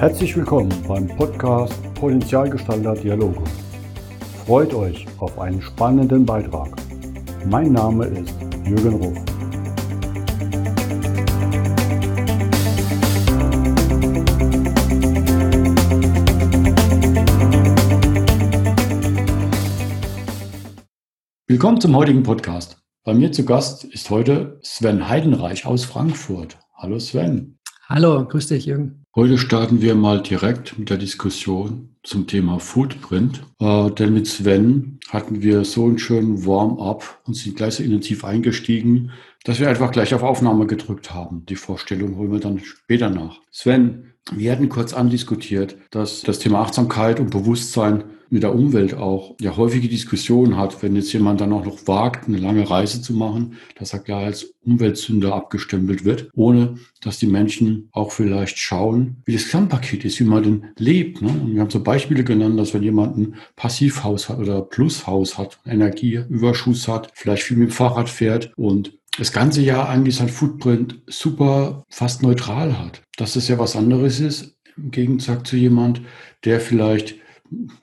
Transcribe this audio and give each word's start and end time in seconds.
Herzlich 0.00 0.34
willkommen 0.34 0.72
beim 0.88 1.06
Podcast 1.08 1.74
Potenzialgestalter 1.92 2.94
Dialoge. 2.94 3.44
Freut 4.46 4.72
euch 4.72 5.06
auf 5.18 5.38
einen 5.38 5.60
spannenden 5.60 6.24
Beitrag. 6.24 6.74
Mein 7.44 7.72
Name 7.72 8.06
ist 8.06 8.34
Jürgen 8.64 8.94
Ruf. 8.94 9.18
Willkommen 21.46 21.78
zum 21.78 21.94
heutigen 21.94 22.22
Podcast. 22.22 22.78
Bei 23.04 23.12
mir 23.12 23.32
zu 23.32 23.44
Gast 23.44 23.84
ist 23.84 24.08
heute 24.08 24.58
Sven 24.62 25.10
Heidenreich 25.10 25.66
aus 25.66 25.84
Frankfurt. 25.84 26.56
Hallo 26.74 26.98
Sven. 26.98 27.58
Hallo, 27.86 28.26
grüß 28.26 28.46
dich 28.46 28.64
Jürgen. 28.64 28.99
Heute 29.16 29.38
starten 29.38 29.82
wir 29.82 29.96
mal 29.96 30.22
direkt 30.22 30.78
mit 30.78 30.88
der 30.88 30.96
Diskussion 30.96 31.96
zum 32.04 32.28
Thema 32.28 32.60
Footprint. 32.60 33.42
Äh, 33.58 33.90
denn 33.90 34.14
mit 34.14 34.28
Sven 34.28 35.00
hatten 35.08 35.42
wir 35.42 35.64
so 35.64 35.86
einen 35.86 35.98
schönen 35.98 36.46
Warm-up 36.46 37.20
und 37.26 37.34
sind 37.34 37.56
gleich 37.56 37.74
so 37.74 37.82
intensiv 37.82 38.24
eingestiegen, 38.24 39.10
dass 39.42 39.58
wir 39.58 39.68
einfach 39.68 39.90
gleich 39.90 40.14
auf 40.14 40.22
Aufnahme 40.22 40.68
gedrückt 40.68 41.12
haben. 41.12 41.44
Die 41.46 41.56
Vorstellung 41.56 42.18
holen 42.18 42.30
wir 42.30 42.38
dann 42.38 42.60
später 42.60 43.10
nach. 43.10 43.40
Sven, 43.50 44.12
wir 44.30 44.52
hatten 44.52 44.68
kurz 44.68 44.92
andiskutiert, 44.92 45.76
dass 45.90 46.22
das 46.22 46.38
Thema 46.38 46.60
Achtsamkeit 46.60 47.18
und 47.18 47.30
Bewusstsein 47.30 48.04
mit 48.30 48.44
der 48.44 48.54
Umwelt 48.54 48.94
auch 48.94 49.34
ja 49.40 49.56
häufige 49.56 49.88
Diskussionen 49.88 50.56
hat, 50.56 50.82
wenn 50.82 50.96
jetzt 50.96 51.12
jemand 51.12 51.40
dann 51.40 51.52
auch 51.52 51.64
noch 51.64 51.86
wagt, 51.86 52.28
eine 52.28 52.38
lange 52.38 52.68
Reise 52.70 53.02
zu 53.02 53.12
machen, 53.12 53.54
dass 53.78 53.92
er 53.92 53.98
gleich 53.98 54.24
als 54.24 54.54
Umweltsünder 54.64 55.34
abgestempelt 55.34 56.04
wird, 56.04 56.30
ohne 56.34 56.76
dass 57.00 57.18
die 57.18 57.26
Menschen 57.26 57.88
auch 57.92 58.12
vielleicht 58.12 58.58
schauen, 58.58 59.16
wie 59.24 59.32
das 59.32 59.44
Gesamtpaket 59.44 60.04
ist, 60.04 60.20
wie 60.20 60.24
man 60.24 60.42
denn 60.42 60.64
lebt. 60.78 61.22
Ne? 61.22 61.28
Und 61.28 61.54
wir 61.54 61.60
haben 61.60 61.70
so 61.70 61.82
Beispiele 61.82 62.22
genannt, 62.22 62.58
dass 62.58 62.72
wenn 62.72 62.82
jemand 62.82 63.18
ein 63.18 63.34
Passivhaus 63.56 64.28
hat 64.28 64.38
oder 64.38 64.62
Plushaus 64.62 65.36
hat, 65.36 65.58
Energieüberschuss 65.66 66.86
hat, 66.88 67.10
vielleicht 67.14 67.42
viel 67.42 67.56
mit 67.56 67.70
dem 67.70 67.72
Fahrrad 67.72 68.08
fährt 68.08 68.52
und 68.56 68.96
das 69.18 69.32
ganze 69.32 69.60
Jahr 69.60 69.88
eigentlich 69.88 70.16
sein 70.16 70.28
Footprint 70.28 71.00
super 71.06 71.84
fast 71.88 72.22
neutral 72.22 72.78
hat. 72.78 73.02
Dass 73.16 73.34
das 73.34 73.48
ja 73.48 73.58
was 73.58 73.74
anderes 73.74 74.20
ist, 74.20 74.56
im 74.76 74.92
Gegensatz 74.92 75.48
zu 75.48 75.56
jemand, 75.56 76.00
der 76.44 76.60
vielleicht 76.60 77.16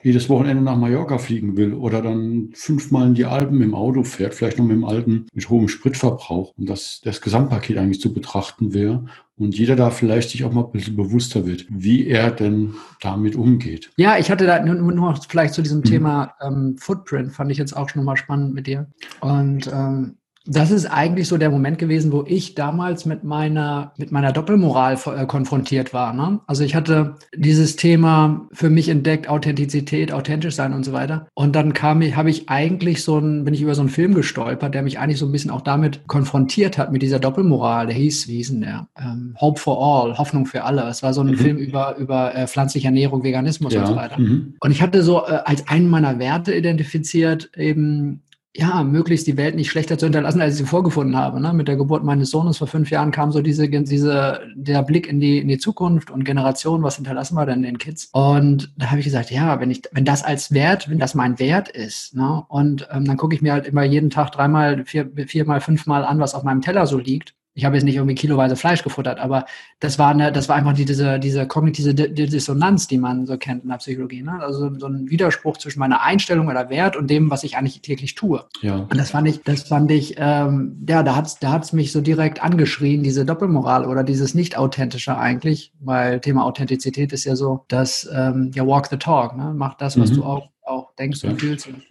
jedes 0.02 0.28
Wochenende 0.28 0.62
nach 0.62 0.76
Mallorca 0.76 1.18
fliegen 1.18 1.56
will 1.56 1.74
oder 1.74 2.02
dann 2.02 2.50
fünfmal 2.54 3.08
in 3.08 3.14
die 3.14 3.24
Alpen 3.24 3.60
im 3.62 3.74
Auto 3.74 4.02
fährt, 4.02 4.34
vielleicht 4.34 4.58
noch 4.58 4.64
mit 4.64 4.76
dem 4.76 4.84
alten, 4.84 5.26
mit 5.32 5.48
hohem 5.48 5.68
Spritverbrauch 5.68 6.54
und 6.56 6.68
dass 6.68 7.00
das 7.04 7.20
Gesamtpaket 7.20 7.78
eigentlich 7.78 8.00
zu 8.00 8.12
betrachten 8.12 8.72
wäre 8.72 9.04
und 9.36 9.56
jeder 9.56 9.76
da 9.76 9.90
vielleicht 9.90 10.30
sich 10.30 10.44
auch 10.44 10.52
mal 10.52 10.64
ein 10.64 10.72
bisschen 10.72 10.96
bewusster 10.96 11.46
wird, 11.46 11.66
wie 11.68 12.06
er 12.06 12.30
denn 12.30 12.74
damit 13.00 13.36
umgeht. 13.36 13.90
Ja, 13.96 14.18
ich 14.18 14.30
hatte 14.30 14.46
da 14.46 14.64
nur, 14.64 14.74
nur 14.74 15.18
vielleicht 15.28 15.54
zu 15.54 15.62
diesem 15.62 15.78
mhm. 15.78 15.84
Thema 15.84 16.34
ähm, 16.40 16.76
Footprint, 16.78 17.32
fand 17.32 17.50
ich 17.50 17.58
jetzt 17.58 17.76
auch 17.76 17.88
schon 17.88 18.04
mal 18.04 18.16
spannend 18.16 18.54
mit 18.54 18.66
dir. 18.66 18.88
Und 19.20 19.70
ähm, 19.72 20.16
das 20.50 20.70
ist 20.70 20.86
eigentlich 20.86 21.28
so 21.28 21.36
der 21.36 21.50
Moment 21.50 21.78
gewesen, 21.78 22.10
wo 22.10 22.24
ich 22.26 22.54
damals 22.54 23.04
mit 23.04 23.22
meiner, 23.22 23.92
mit 23.98 24.10
meiner 24.10 24.32
Doppelmoral 24.32 24.98
äh, 25.14 25.26
konfrontiert 25.26 25.92
war. 25.92 26.14
Ne? 26.14 26.40
Also 26.46 26.64
ich 26.64 26.74
hatte 26.74 27.16
dieses 27.36 27.76
Thema 27.76 28.48
für 28.52 28.70
mich 28.70 28.88
entdeckt, 28.88 29.28
Authentizität, 29.28 30.10
authentisch 30.10 30.54
sein 30.54 30.72
und 30.72 30.84
so 30.84 30.94
weiter. 30.94 31.26
Und 31.34 31.54
dann 31.54 31.74
kam 31.74 32.00
ich, 32.00 32.16
habe 32.16 32.30
ich 32.30 32.48
eigentlich 32.48 33.04
so 33.04 33.18
ein, 33.18 33.44
bin 33.44 33.52
ich 33.52 33.60
über 33.60 33.74
so 33.74 33.82
einen 33.82 33.90
Film 33.90 34.14
gestolpert, 34.14 34.74
der 34.74 34.82
mich 34.82 34.98
eigentlich 34.98 35.18
so 35.18 35.26
ein 35.26 35.32
bisschen 35.32 35.50
auch 35.50 35.60
damit 35.60 36.06
konfrontiert 36.06 36.78
hat, 36.78 36.92
mit 36.92 37.02
dieser 37.02 37.18
Doppelmoral. 37.18 37.86
Der 37.86 37.96
hieß, 37.96 38.26
wie 38.28 38.36
hieß 38.36 38.48
denn 38.52 38.62
der? 38.62 38.88
Ähm, 38.98 39.36
Hope 39.38 39.60
for 39.60 39.78
All, 39.78 40.16
Hoffnung 40.16 40.46
für 40.46 40.64
alle. 40.64 40.88
Es 40.88 41.02
war 41.02 41.12
so 41.12 41.20
ein 41.20 41.28
mhm. 41.28 41.36
Film 41.36 41.56
über, 41.58 41.96
über 41.98 42.34
äh, 42.34 42.46
pflanzliche 42.46 42.86
Ernährung, 42.86 43.22
Veganismus 43.22 43.74
ja. 43.74 43.80
und 43.80 43.86
so 43.86 43.96
weiter. 43.96 44.18
Mhm. 44.18 44.54
Und 44.60 44.70
ich 44.70 44.80
hatte 44.80 45.02
so 45.02 45.26
äh, 45.26 45.40
als 45.44 45.68
einen 45.68 45.90
meiner 45.90 46.18
Werte 46.18 46.54
identifiziert, 46.54 47.50
eben 47.54 48.22
ja, 48.56 48.82
möglichst 48.82 49.26
die 49.26 49.36
Welt 49.36 49.54
nicht 49.54 49.70
schlechter 49.70 49.98
zu 49.98 50.06
hinterlassen, 50.06 50.40
als 50.40 50.54
ich 50.54 50.58
sie 50.58 50.66
vorgefunden 50.66 51.16
habe. 51.16 51.40
Ne? 51.40 51.52
Mit 51.52 51.68
der 51.68 51.76
Geburt 51.76 52.02
meines 52.02 52.30
Sohnes 52.30 52.58
vor 52.58 52.66
fünf 52.66 52.90
Jahren 52.90 53.10
kam 53.10 53.30
so 53.30 53.42
diese, 53.42 53.68
diese, 53.68 54.40
der 54.54 54.82
Blick 54.82 55.06
in 55.06 55.20
die, 55.20 55.38
in 55.38 55.48
die 55.48 55.58
Zukunft 55.58 56.10
und 56.10 56.24
Generation, 56.24 56.82
was 56.82 56.96
hinterlassen 56.96 57.36
wir 57.36 57.46
denn 57.46 57.62
den 57.62 57.78
Kids? 57.78 58.08
Und 58.12 58.72
da 58.76 58.90
habe 58.90 59.00
ich 59.00 59.04
gesagt, 59.04 59.30
ja, 59.30 59.60
wenn 59.60 59.70
ich, 59.70 59.82
wenn 59.92 60.04
das 60.04 60.24
als 60.24 60.52
Wert, 60.52 60.90
wenn 60.90 60.98
das 60.98 61.14
mein 61.14 61.38
Wert 61.38 61.68
ist, 61.68 62.16
ne? 62.16 62.42
und 62.48 62.88
ähm, 62.90 63.04
dann 63.04 63.16
gucke 63.16 63.34
ich 63.34 63.42
mir 63.42 63.52
halt 63.52 63.66
immer 63.66 63.84
jeden 63.84 64.10
Tag 64.10 64.32
dreimal, 64.32 64.84
vier, 64.84 65.10
viermal, 65.26 65.60
fünfmal 65.60 66.04
an, 66.04 66.18
was 66.18 66.34
auf 66.34 66.42
meinem 66.42 66.62
Teller 66.62 66.86
so 66.86 66.98
liegt 66.98 67.34
ich 67.58 67.64
habe 67.64 67.74
jetzt 67.74 67.84
nicht 67.84 67.96
irgendwie 67.96 68.14
kiloweise 68.14 68.54
Fleisch 68.54 68.84
gefuttert, 68.84 69.18
aber 69.18 69.44
das 69.80 69.98
war 69.98 70.10
eine, 70.10 70.30
das 70.30 70.48
war 70.48 70.54
einfach 70.54 70.74
die, 70.74 70.84
diese, 70.84 71.18
diese 71.18 71.44
kognitive 71.44 71.92
Dissonanz, 71.92 72.86
die 72.86 72.98
man 72.98 73.26
so 73.26 73.36
kennt 73.36 73.64
in 73.64 73.68
der 73.68 73.78
Psychologie. 73.78 74.22
Ne? 74.22 74.40
Also 74.40 74.72
so 74.78 74.86
ein 74.86 75.10
Widerspruch 75.10 75.56
zwischen 75.56 75.80
meiner 75.80 76.02
Einstellung 76.02 76.46
oder 76.46 76.70
Wert 76.70 76.94
und 76.94 77.10
dem, 77.10 77.32
was 77.32 77.42
ich 77.42 77.56
eigentlich 77.56 77.82
täglich 77.82 78.14
tue. 78.14 78.44
Ja. 78.62 78.76
Und 78.76 78.96
das 78.96 79.10
fand 79.10 79.26
ich, 79.26 79.42
das 79.42 79.64
fand 79.64 79.90
ich, 79.90 80.14
ähm, 80.18 80.86
ja, 80.88 81.02
da 81.02 81.16
hat's, 81.16 81.40
da 81.40 81.50
hat's 81.50 81.72
mich 81.72 81.90
so 81.90 82.00
direkt 82.00 82.40
angeschrien, 82.44 83.02
diese 83.02 83.24
Doppelmoral 83.24 83.86
oder 83.86 84.04
dieses 84.04 84.34
Nicht-Authentische 84.34 85.18
eigentlich, 85.18 85.72
weil 85.80 86.20
Thema 86.20 86.44
Authentizität 86.44 87.12
ist 87.12 87.24
ja 87.24 87.34
so, 87.34 87.64
dass 87.66 88.08
ähm, 88.14 88.52
ja 88.54 88.64
walk 88.64 88.86
the 88.86 88.98
talk, 88.98 89.36
ne? 89.36 89.52
Mach 89.52 89.74
das, 89.74 89.98
was 89.98 90.12
mhm. 90.12 90.14
du 90.14 90.24
auch, 90.24 90.48
auch 90.62 90.94
denkst 90.94 91.24
ja. 91.24 91.30
und 91.30 91.40
fühlst. 91.40 91.66
Und 91.66 91.82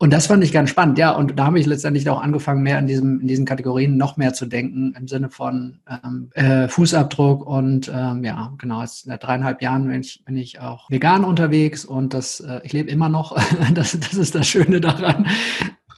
das 0.00 0.26
fand 0.26 0.44
ich 0.44 0.52
ganz 0.52 0.70
spannend, 0.70 0.98
ja. 0.98 1.10
Und 1.10 1.38
da 1.38 1.46
habe 1.46 1.58
ich 1.58 1.66
letztendlich 1.66 2.08
auch 2.08 2.20
angefangen, 2.20 2.62
mehr 2.62 2.78
in, 2.78 2.86
diesem, 2.86 3.20
in 3.20 3.26
diesen 3.26 3.44
Kategorien 3.46 3.96
noch 3.96 4.16
mehr 4.16 4.32
zu 4.34 4.46
denken, 4.46 4.94
im 4.98 5.08
Sinne 5.08 5.30
von 5.30 5.80
ähm, 5.88 6.30
äh, 6.34 6.68
Fußabdruck 6.68 7.46
und 7.46 7.90
ähm, 7.94 8.24
ja, 8.24 8.52
genau, 8.58 8.82
jetzt 8.82 9.04
seit 9.04 9.22
dreieinhalb 9.22 9.62
Jahren 9.62 9.88
bin 9.88 10.00
ich, 10.00 10.24
bin 10.24 10.36
ich 10.36 10.60
auch 10.60 10.90
vegan 10.90 11.24
unterwegs 11.24 11.84
und 11.84 12.14
das, 12.14 12.40
äh, 12.40 12.60
ich 12.64 12.72
lebe 12.72 12.90
immer 12.90 13.08
noch. 13.08 13.36
das, 13.74 13.98
das 13.98 14.14
ist 14.14 14.34
das 14.34 14.46
Schöne 14.46 14.80
daran. 14.80 15.26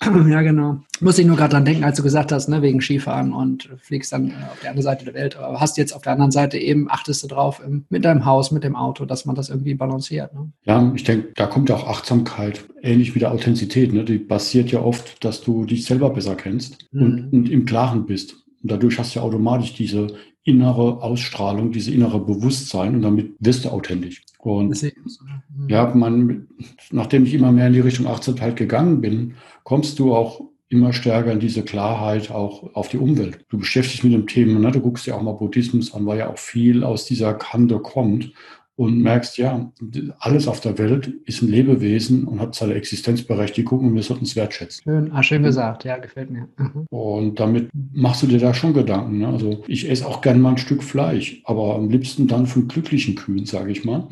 Ja, 0.29 0.43
genau. 0.43 0.81
Muss 1.01 1.19
ich 1.19 1.27
nur 1.27 1.37
gerade 1.37 1.53
dran 1.53 1.65
denken, 1.65 1.85
als 1.85 1.97
du 1.97 2.03
gesagt 2.03 2.33
hast, 2.33 2.49
ne, 2.49 2.63
wegen 2.63 2.81
Skifahren 2.81 3.33
und 3.33 3.71
fliegst 3.81 4.13
dann 4.13 4.31
äh, 4.31 4.35
auf 4.51 4.61
die 4.63 4.69
andere 4.69 4.83
Seite 4.83 5.05
der 5.05 5.15
Welt. 5.15 5.37
Aber 5.37 5.61
hast 5.61 5.77
jetzt 5.77 5.93
auf 5.93 6.03
der 6.03 6.13
anderen 6.13 6.31
Seite 6.31 6.59
eben, 6.59 6.91
achtest 6.91 7.23
du 7.23 7.29
drauf, 7.29 7.63
mit 7.89 8.05
deinem 8.05 8.25
Haus, 8.25 8.51
mit 8.51 8.65
dem 8.65 8.77
Auto, 8.77 9.05
dass 9.05 9.25
man 9.25 9.37
das 9.37 9.49
irgendwie 9.49 9.75
balanciert. 9.75 10.35
Ne? 10.35 10.51
Ja, 10.65 10.93
ich 10.95 11.05
denke, 11.05 11.33
da 11.35 11.47
kommt 11.47 11.69
ja 11.69 11.77
auch 11.77 11.89
Achtsamkeit, 11.89 12.65
ähnlich 12.83 13.15
wie 13.15 13.19
der 13.19 13.33
Authentizität. 13.33 13.93
Ne? 13.93 14.05
Die 14.05 14.19
basiert 14.19 14.71
ja 14.71 14.81
oft, 14.81 15.25
dass 15.25 15.43
du 15.43 15.65
dich 15.65 15.85
selber 15.85 16.11
besser 16.11 16.35
kennst 16.35 16.89
mhm. 16.93 17.03
und, 17.03 17.33
und 17.33 17.51
im 17.51 17.65
Klaren 17.65 18.07
bist. 18.07 18.37
Und 18.63 18.71
dadurch 18.71 18.99
hast 18.99 19.15
du 19.15 19.21
ja 19.21 19.25
automatisch 19.25 19.75
diese 19.75 20.09
innere 20.47 21.03
Ausstrahlung, 21.03 21.73
diese 21.73 21.91
innere 21.91 22.21
Bewusstsein 22.21 22.95
und 22.95 23.03
damit 23.03 23.35
wirst 23.41 23.65
du 23.65 23.71
authentisch. 23.71 24.23
Und 24.39 24.81
mhm. 24.81 25.69
ja, 25.69 25.93
man, 25.93 26.47
nachdem 26.93 27.25
ich 27.25 27.35
immer 27.35 27.51
mehr 27.51 27.67
in 27.67 27.73
die 27.73 27.81
Richtung 27.81 28.07
Achtsamkeit 28.07 28.55
gegangen 28.55 29.01
bin, 29.01 29.35
kommst 29.67 29.99
du 29.99 30.15
auch 30.15 30.43
immer 30.69 30.93
stärker 30.93 31.33
in 31.33 31.41
diese 31.41 31.63
Klarheit 31.63 32.31
auch 32.31 32.73
auf 32.75 32.89
die 32.89 32.99
Umwelt. 32.99 33.45
Du 33.49 33.59
beschäftigst 33.59 34.05
dich 34.05 34.05
mit 34.05 34.13
dem 34.13 34.29
Thema, 34.29 34.61
ne? 34.61 34.71
du 34.71 34.81
guckst 34.81 35.07
dir 35.07 35.17
auch 35.17 35.23
mal 35.23 35.33
Buddhismus 35.33 35.93
an, 35.93 36.07
weil 36.07 36.19
ja 36.19 36.31
auch 36.31 36.39
viel 36.39 36.85
aus 36.85 37.05
dieser 37.05 37.35
Kante 37.35 37.81
kommt 37.81 38.33
und 38.77 39.01
merkst, 39.01 39.39
ja, 39.39 39.73
alles 40.21 40.47
auf 40.47 40.61
der 40.61 40.79
Welt 40.79 41.09
ist 41.25 41.43
ein 41.43 41.49
Lebewesen 41.49 42.29
und 42.29 42.41
hat 42.41 42.55
seine 42.55 42.75
Existenzberechtigung 42.75 43.81
und 43.81 43.95
wir 43.97 44.05
sollten 44.05 44.25
es 44.25 44.37
wertschätzen. 44.37 44.85
Schön, 44.85 45.13
ah, 45.13 45.23
schön 45.25 45.43
gesagt, 45.43 45.83
ja, 45.83 45.97
gefällt 45.97 46.31
mir. 46.31 46.49
Mhm. 46.57 46.87
Und 46.91 47.41
damit 47.41 47.69
machst 47.93 48.23
du 48.23 48.29
dir 48.29 48.39
da 48.39 48.55
schon 48.55 48.73
Gedanken. 48.73 49.19
Ne? 49.19 49.29
Also 49.29 49.65
ich 49.67 49.91
esse 49.91 50.07
auch 50.07 50.21
gern 50.21 50.41
mal 50.41 50.51
ein 50.51 50.59
Stück 50.59 50.85
Fleisch, 50.85 51.43
aber 51.45 51.75
am 51.75 51.91
liebsten 51.91 52.29
dann 52.29 52.47
von 52.47 52.69
glücklichen 52.69 53.17
Kühen, 53.17 53.47
sage 53.47 53.73
ich 53.73 53.85
mal, 53.85 54.09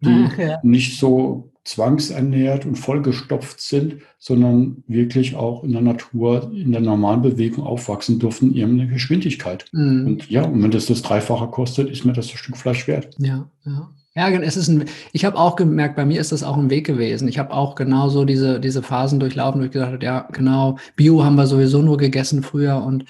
die 0.00 0.26
Ach, 0.26 0.38
ja. 0.38 0.58
nicht 0.64 0.98
so 0.98 1.52
zwangsernährt 1.66 2.64
und 2.64 2.76
vollgestopft 2.76 3.60
sind, 3.60 3.96
sondern 4.18 4.84
wirklich 4.86 5.34
auch 5.34 5.64
in 5.64 5.72
der 5.72 5.82
Natur, 5.82 6.50
in 6.54 6.72
der 6.72 6.80
normalen 6.80 7.22
Bewegung 7.22 7.66
aufwachsen 7.66 8.18
dürfen, 8.18 8.54
ihrem 8.54 8.88
Geschwindigkeit. 8.88 9.66
Mhm. 9.72 10.06
Und 10.06 10.30
ja, 10.30 10.44
und 10.44 10.62
wenn 10.62 10.70
das 10.70 10.86
das 10.86 11.02
Dreifache 11.02 11.48
kostet, 11.48 11.90
ist 11.90 12.04
mir 12.04 12.12
das 12.12 12.30
ein 12.30 12.36
Stück 12.36 12.56
Fleisch 12.56 12.86
wert. 12.86 13.14
Ja, 13.18 13.50
ja. 13.64 13.90
Ja, 14.14 14.30
es 14.30 14.56
ist 14.56 14.68
ein, 14.68 14.86
ich 15.12 15.26
habe 15.26 15.36
auch 15.36 15.56
gemerkt, 15.56 15.94
bei 15.94 16.06
mir 16.06 16.18
ist 16.18 16.32
das 16.32 16.42
auch 16.42 16.56
ein 16.56 16.70
Weg 16.70 16.86
gewesen. 16.86 17.28
Ich 17.28 17.38
habe 17.38 17.52
auch 17.52 17.74
genauso 17.74 18.24
diese, 18.24 18.60
diese 18.60 18.82
Phasen 18.82 19.20
durchlaufen, 19.20 19.60
wo 19.60 19.66
ich 19.66 19.72
gesagt 19.72 19.92
habe, 19.92 20.04
ja, 20.04 20.26
genau, 20.32 20.78
Bio 20.96 21.22
haben 21.22 21.34
wir 21.34 21.46
sowieso 21.46 21.82
nur 21.82 21.98
gegessen 21.98 22.42
früher 22.42 22.82
und 22.82 23.04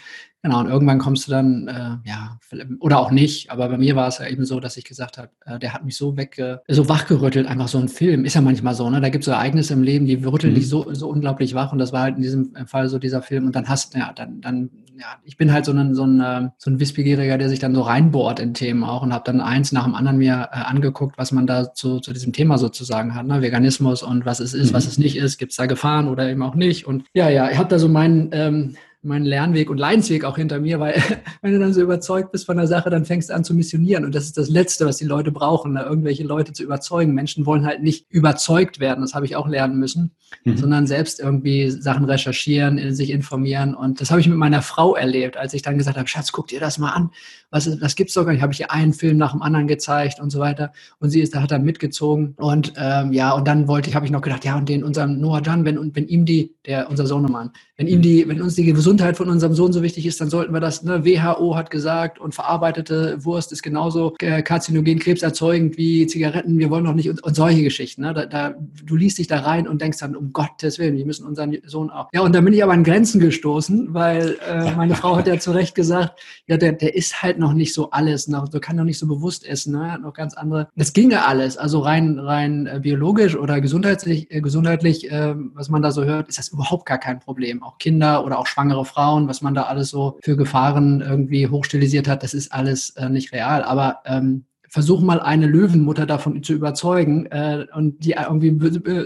Genau, 0.47 0.61
und 0.61 0.69
irgendwann 0.69 1.01
kommst 1.01 1.27
du 1.27 1.33
dann, 1.33 1.67
äh, 1.67 2.09
ja, 2.09 2.39
oder 2.79 3.01
auch 3.01 3.11
nicht, 3.11 3.51
aber 3.51 3.69
bei 3.69 3.79
mir 3.79 3.97
war 3.97 4.07
es 4.07 4.19
ja 4.19 4.29
eben 4.29 4.45
so, 4.45 4.61
dass 4.61 4.77
ich 4.77 4.85
gesagt 4.85 5.19
habe, 5.19 5.31
äh, 5.45 5.59
der 5.59 5.75
hat 5.75 5.85
mich 5.85 5.97
so 5.97 6.17
weg, 6.17 6.41
so 6.69 6.89
wachgerüttelt, 6.89 7.49
einfach 7.49 7.67
so 7.67 7.79
ein 7.79 7.89
Film. 7.89 8.25
Ist 8.25 8.35
ja 8.35 8.41
manchmal 8.41 8.75
so, 8.75 8.89
ne? 8.89 9.01
Da 9.01 9.09
gibt 9.09 9.23
es 9.23 9.27
so 9.27 9.33
Ereignisse 9.33 9.73
im 9.73 9.83
Leben, 9.83 10.07
die 10.07 10.15
rütteln 10.15 10.53
mhm. 10.53 10.59
dich 10.59 10.69
so, 10.69 10.95
so 10.95 11.09
unglaublich 11.09 11.55
wach 11.55 11.73
und 11.73 11.81
das 11.81 11.93
war 11.93 12.03
halt 12.03 12.15
in 12.15 12.23
diesem 12.23 12.55
Fall 12.67 12.89
so 12.89 13.01
dieser 13.01 13.23
Film 13.23 13.47
und 13.47 13.57
dann 13.57 13.69
hast, 13.69 13.97
ja, 13.97 14.13
dann, 14.15 14.41
dann, 14.41 14.71
ja, 14.97 15.17
ich 15.25 15.37
bin 15.37 15.53
halt 15.53 15.65
so 15.65 15.73
ein, 15.73 15.97
so 15.97 16.05
ein, 16.05 16.21
äh, 16.21 16.49
so 16.59 16.71
ein 16.71 16.79
Wissbegieriger, 16.79 17.39
der 17.39 17.49
sich 17.49 17.59
dann 17.59 17.75
so 17.75 17.83
reinbohrt 17.83 18.39
in 18.39 18.55
Themen 18.55 18.85
auch 18.85 19.03
und 19.03 19.13
habe 19.13 19.25
dann 19.25 19.41
eins 19.41 19.73
nach 19.73 19.83
dem 19.83 19.97
anderen 19.97 20.19
mir 20.19 20.51
äh, 20.53 20.59
angeguckt, 20.59 21.19
was 21.19 21.33
man 21.33 21.49
da 21.49 21.75
zu, 21.75 21.99
zu 21.99 22.13
diesem 22.13 22.33
Thema 22.33 22.57
sozusagen 22.57 23.17
hat, 23.17 23.27
ne? 23.27 23.43
Veganismus 23.43 24.05
und 24.05 24.25
was 24.27 24.39
es 24.39 24.55
ist, 24.55 24.71
mhm. 24.71 24.75
was 24.77 24.87
es 24.87 24.97
nicht 24.97 25.17
ist, 25.17 25.39
gibt 25.39 25.51
es 25.51 25.57
da 25.57 25.67
Gefahren 25.67 26.07
oder 26.07 26.31
eben 26.31 26.43
auch 26.45 26.55
nicht 26.55 26.87
und 26.87 27.03
ja, 27.15 27.29
ja, 27.31 27.51
ich 27.51 27.59
habe 27.59 27.69
da 27.69 27.81
so 27.81 27.89
meinen, 27.89 28.29
ähm, 28.31 28.77
meinen 29.07 29.25
Lernweg 29.25 29.71
und 29.71 29.79
Leidensweg 29.79 30.25
auch 30.25 30.37
hinter 30.37 30.61
mir, 30.61 30.81
weil 30.81 31.03
wenn 31.43 31.53
du 31.53 31.59
dann 31.59 31.73
so 31.73 31.81
überzeugt 31.81 32.33
bist 32.33 32.47
von 32.47 32.57
der 32.57 32.67
Sache, 32.67 32.91
dann 32.91 33.05
fängst 33.05 33.31
du 33.31 33.35
an 33.35 33.45
zu 33.45 33.55
missionieren. 33.55 34.05
Und 34.05 34.15
das 34.15 34.25
ist 34.25 34.37
das 34.37 34.49
Letzte, 34.49 34.87
was 34.87 34.99
die 34.99 35.05
Leute 35.05 35.33
brauchen, 35.33 35.75
da 35.75 35.85
irgendwelche 35.85 36.25
Leute 36.25 36.53
zu 36.53 36.63
überzeugen. 36.63 37.15
Menschen 37.15 37.47
wollen 37.47 37.65
halt 37.65 37.83
nicht 37.83 38.07
überzeugt 38.11 38.81
werden, 38.81 39.01
das 39.01 39.15
habe 39.15 39.25
ich 39.25 39.37
auch 39.37 39.49
lernen 39.49 39.79
müssen, 39.79 40.13
mhm. 40.45 40.57
sondern 40.57 40.87
selbst 40.87 41.21
irgendwie 41.21 41.71
Sachen 41.71 42.05
recherchieren, 42.05 42.95
sich 42.95 43.11
informieren. 43.11 43.75
Und 43.75 44.01
das 44.01 44.11
habe 44.11 44.21
ich 44.21 44.29
mit 44.29 44.39
meiner 44.39 44.63
Frau 44.63 44.95
erlebt, 44.97 45.37
als 45.37 45.55
ich 45.55 45.63
dann 45.63 45.79
gesagt 45.79 45.97
habe, 45.97 46.09
Schatz, 46.09 46.33
guck 46.33 46.49
dir 46.49 46.61
das 46.61 46.79
mal 46.79 46.91
an. 46.91 47.11
Was, 47.51 47.67
ist, 47.67 47.81
was 47.81 47.95
gibt's 47.95 48.15
doch 48.15 48.25
gar 48.25 48.33
nicht? 48.33 48.43
Habe 48.43 48.53
ich 48.53 48.61
ihr 48.61 48.71
einen 48.71 48.93
Film 48.93 49.17
nach 49.17 49.33
dem 49.33 49.43
anderen 49.43 49.69
gezeigt 49.69 50.21
und 50.21 50.31
so 50.31 50.41
weiter. 50.41 50.73
Und 50.99 51.11
sie 51.11 51.21
ist, 51.21 51.35
da 51.35 51.43
hat 51.43 51.53
dann 51.53 51.65
mitgezogen. 51.65 52.35
Und 52.37 52.73
ähm, 52.77 53.13
ja, 53.13 53.33
und 53.33 53.47
dann 53.47 53.69
wollte 53.69 53.89
ich, 53.89 53.95
habe 53.95 54.05
ich 54.05 54.13
noch 54.13 54.21
gedacht, 54.21 54.45
ja, 54.45 54.57
und 54.57 54.69
den 54.69 54.83
unserem 54.83 55.21
Noah 55.21 55.43
Jan, 55.43 55.65
wenn, 55.65 55.95
wenn 55.95 56.09
ihm 56.09 56.25
die, 56.25 56.55
der, 56.67 56.91
unser 56.91 57.07
Sohnemann, 57.07 57.53
wenn 57.77 57.87
ihm 57.87 58.03
die, 58.03 58.27
wenn 58.29 58.43
uns 58.43 58.55
die 58.55 58.65
Gesundheit 58.65 58.96
von 58.99 59.29
unserem 59.29 59.55
Sohn 59.55 59.73
so 59.73 59.83
wichtig 59.83 60.07
ist, 60.07 60.21
dann 60.21 60.31
sollten 60.31 60.53
wir 60.53 60.61
das, 60.61 60.83
ne, 60.83 61.05
WHO 61.05 61.57
hat 61.57 61.71
gesagt 61.71 62.19
und 62.19 62.35
verarbeitete 62.35 63.25
Wurst 63.25 63.53
ist 63.53 63.63
genauso 63.63 64.15
äh, 64.21 64.43
karzinogen, 64.43 64.99
krebserzeugend 64.99 65.77
wie 65.77 66.07
Zigaretten, 66.07 66.59
wir 66.59 66.71
wollen 66.71 66.85
doch 66.85 66.95
nicht 66.95 67.11
und, 67.11 67.23
und 67.23 67.35
solche 67.35 67.63
Geschichten. 67.63 68.03
Ne? 68.03 68.15
Da, 68.15 68.27
da, 68.27 68.55
du 68.85 68.97
liest 68.97 69.19
dich 69.19 69.27
da 69.27 69.41
rein 69.41 69.69
und 69.69 69.83
denkst 69.83 69.99
dann, 69.99 70.17
um 70.17 70.33
Gottes 70.33 70.79
Willen, 70.79 70.97
wir 70.97 71.07
müssen 71.07 71.27
unseren 71.27 71.57
Sohn 71.67 71.91
auch. 71.91 72.09
Ja, 72.13 72.23
und 72.23 72.35
dann 72.35 72.45
bin 72.45 72.55
ich 72.55 72.63
aber 72.63 72.73
an 72.73 72.85
Grenzen 72.85 73.21
gestoßen, 73.21 73.95
weil 73.95 74.37
äh, 74.49 74.73
meine 74.73 74.95
Frau 74.95 75.17
hat 75.17 75.27
ja 75.27 75.39
zu 75.39 75.53
Recht 75.53 75.75
gesagt, 75.75 76.19
ja, 76.47 76.57
der, 76.57 76.73
der 76.73 76.95
ist 76.95 77.23
halt 77.23 77.39
noch 77.39 77.53
nicht 77.53 77.75
so 77.75 77.91
alles, 77.91 78.29
noch, 78.29 78.49
der 78.49 78.61
kann 78.61 78.77
noch 78.77 78.85
nicht 78.85 78.99
so 78.99 79.07
bewusst 79.07 79.47
essen, 79.47 79.73
ne? 79.73 79.93
hat 79.93 80.03
noch 80.03 80.15
ganz 80.15 80.35
andere. 80.35 80.69
Das 80.77 80.93
ginge 80.93 81.27
alles, 81.27 81.57
also 81.57 81.81
rein, 81.81 82.19
rein 82.19 82.67
äh, 82.67 82.81
biologisch 82.83 83.37
oder 83.37 83.61
gesundheitlich, 83.61 84.31
äh, 84.31 84.41
gesundheitlich, 84.41 85.11
äh, 85.11 85.35
was 85.55 85.69
man 85.69 85.83
da 85.83 85.91
so 85.91 86.05
hört, 86.05 86.29
ist 86.29 86.39
das 86.39 86.49
überhaupt 86.49 86.87
gar 86.87 86.99
kein 86.99 87.21
Problem 87.21 87.63
auch 87.63 87.79
Kinder 87.79 88.25
oder 88.25 88.39
auch 88.39 88.47
schwangere 88.47 88.85
Frauen, 88.87 89.29
was 89.29 89.43
man 89.43 89.55
da 89.55 89.65
alles 89.65 89.91
so 89.91 90.19
für 90.23 90.37
Gefahren 90.37 91.03
irgendwie 91.03 91.49
hochstilisiert 91.49 92.09
hat, 92.09 92.23
das 92.23 92.33
ist 92.33 92.53
alles 92.53 92.91
äh, 92.91 93.11
nicht 93.11 93.33
real. 93.33 93.63
Aber 93.63 94.01
ähm, 94.07 94.47
versuch 94.77 95.01
mal 95.01 95.21
eine 95.21 95.47
Löwenmutter 95.47 96.05
davon 96.05 96.43
zu 96.43 96.53
überzeugen 96.53 97.25
äh, 97.31 97.65
und 97.73 98.05
die 98.05 98.11
irgendwie 98.11 98.55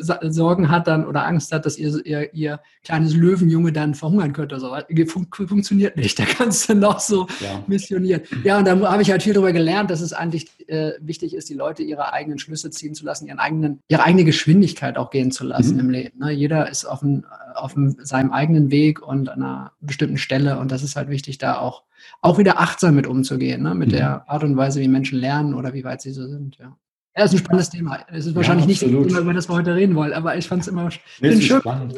Sorgen 0.01 0.69
hat 0.69 0.89
dann 0.89 1.07
oder 1.07 1.25
Angst 1.25 1.53
hat, 1.53 1.65
dass 1.65 1.79
ihr, 1.79 2.05
ihr, 2.05 2.35
ihr 2.35 2.61
kleines 2.83 3.15
Löwenjunge 3.15 3.71
dann 3.71 3.95
verhungern 3.95 4.33
könnte. 4.33 4.59
So. 4.59 4.77
Fun 5.07 5.29
funktioniert 5.31 5.97
nicht. 5.97 6.19
Da 6.19 6.25
kannst 6.25 6.69
du 6.69 6.75
noch 6.75 6.99
so 6.99 7.29
ja. 7.39 7.63
missionieren. 7.69 8.23
Ja, 8.43 8.59
und 8.59 8.65
da 8.65 8.81
habe 8.81 9.03
ich 9.03 9.13
halt 9.13 9.23
viel 9.23 9.33
darüber 9.33 9.53
gelernt, 9.53 9.91
dass 9.91 10.01
es 10.01 10.13
eigentlich 10.13 10.49
äh, 10.69 10.95
wichtig 11.01 11.37
ist, 11.37 11.49
die 11.49 11.55
Leute 11.55 11.85
ihre 11.85 12.13
eigenen 12.13 12.41
Schlüsse 12.41 12.71
ziehen 12.71 12.97
zu 12.97 13.05
lassen, 13.05 13.29
ihren 13.29 13.39
eigenen, 13.39 13.79
ihre 13.87 14.03
eigene 14.03 14.25
Geschwindigkeit 14.25 14.99
auch 14.99 15.11
gehen 15.11 15.31
zu 15.31 15.45
lassen 15.45 15.75
mhm. 15.75 15.81
im 15.81 15.91
Leben. 15.91 16.19
Ne? 16.19 16.33
Jeder 16.33 16.69
ist 16.69 16.85
auf, 16.85 17.03
ein, 17.03 17.25
auf 17.55 17.77
ein, 17.77 17.97
seinem 18.03 18.33
eigenen 18.33 18.73
Weg 18.73 19.07
und 19.07 19.29
an 19.29 19.41
einer 19.41 19.73
bestimmten 19.81 20.19
Stelle 20.19 20.59
und 20.59 20.73
das 20.73 20.83
ist 20.83 20.97
halt 20.97 21.11
wichtig, 21.11 21.39
da 21.39 21.59
auch 21.59 21.85
auch 22.23 22.39
wieder 22.39 22.61
achtsam 22.61 22.95
mit 22.95 23.07
umzugehen, 23.07 23.63
ne? 23.63 23.75
mit 23.75 23.89
mhm. 23.89 23.93
der 23.93 24.29
Art 24.29 24.45
und 24.45 24.57
Weise, 24.57 24.81
wie 24.81 24.89
Menschen 24.89 25.19
lernen 25.19 25.55
oder 25.55 25.75
wie 25.75 25.85
weit 25.85 26.01
sie 26.01 26.13
so 26.13 26.27
sind. 26.27 26.59
Ja. 26.59 26.77
Ja, 27.17 27.25
ist 27.25 27.33
ein 27.33 27.39
spannendes 27.39 27.71
Thema. 27.71 27.99
Es 28.09 28.27
ist 28.27 28.35
wahrscheinlich 28.37 28.65
ja, 28.65 28.69
nicht 28.69 28.83
das 28.83 28.89
Thema, 28.89 29.21
über 29.21 29.35
das 29.35 29.49
wir 29.49 29.55
heute 29.55 29.75
reden 29.75 29.97
wollen, 29.97 30.13
aber 30.13 30.37
ich 30.37 30.47
fand 30.47 30.63
es 30.63 30.69
immer 30.69 30.89
nee, 31.21 31.41
schön, 31.41 31.61
spannend. 31.61 31.95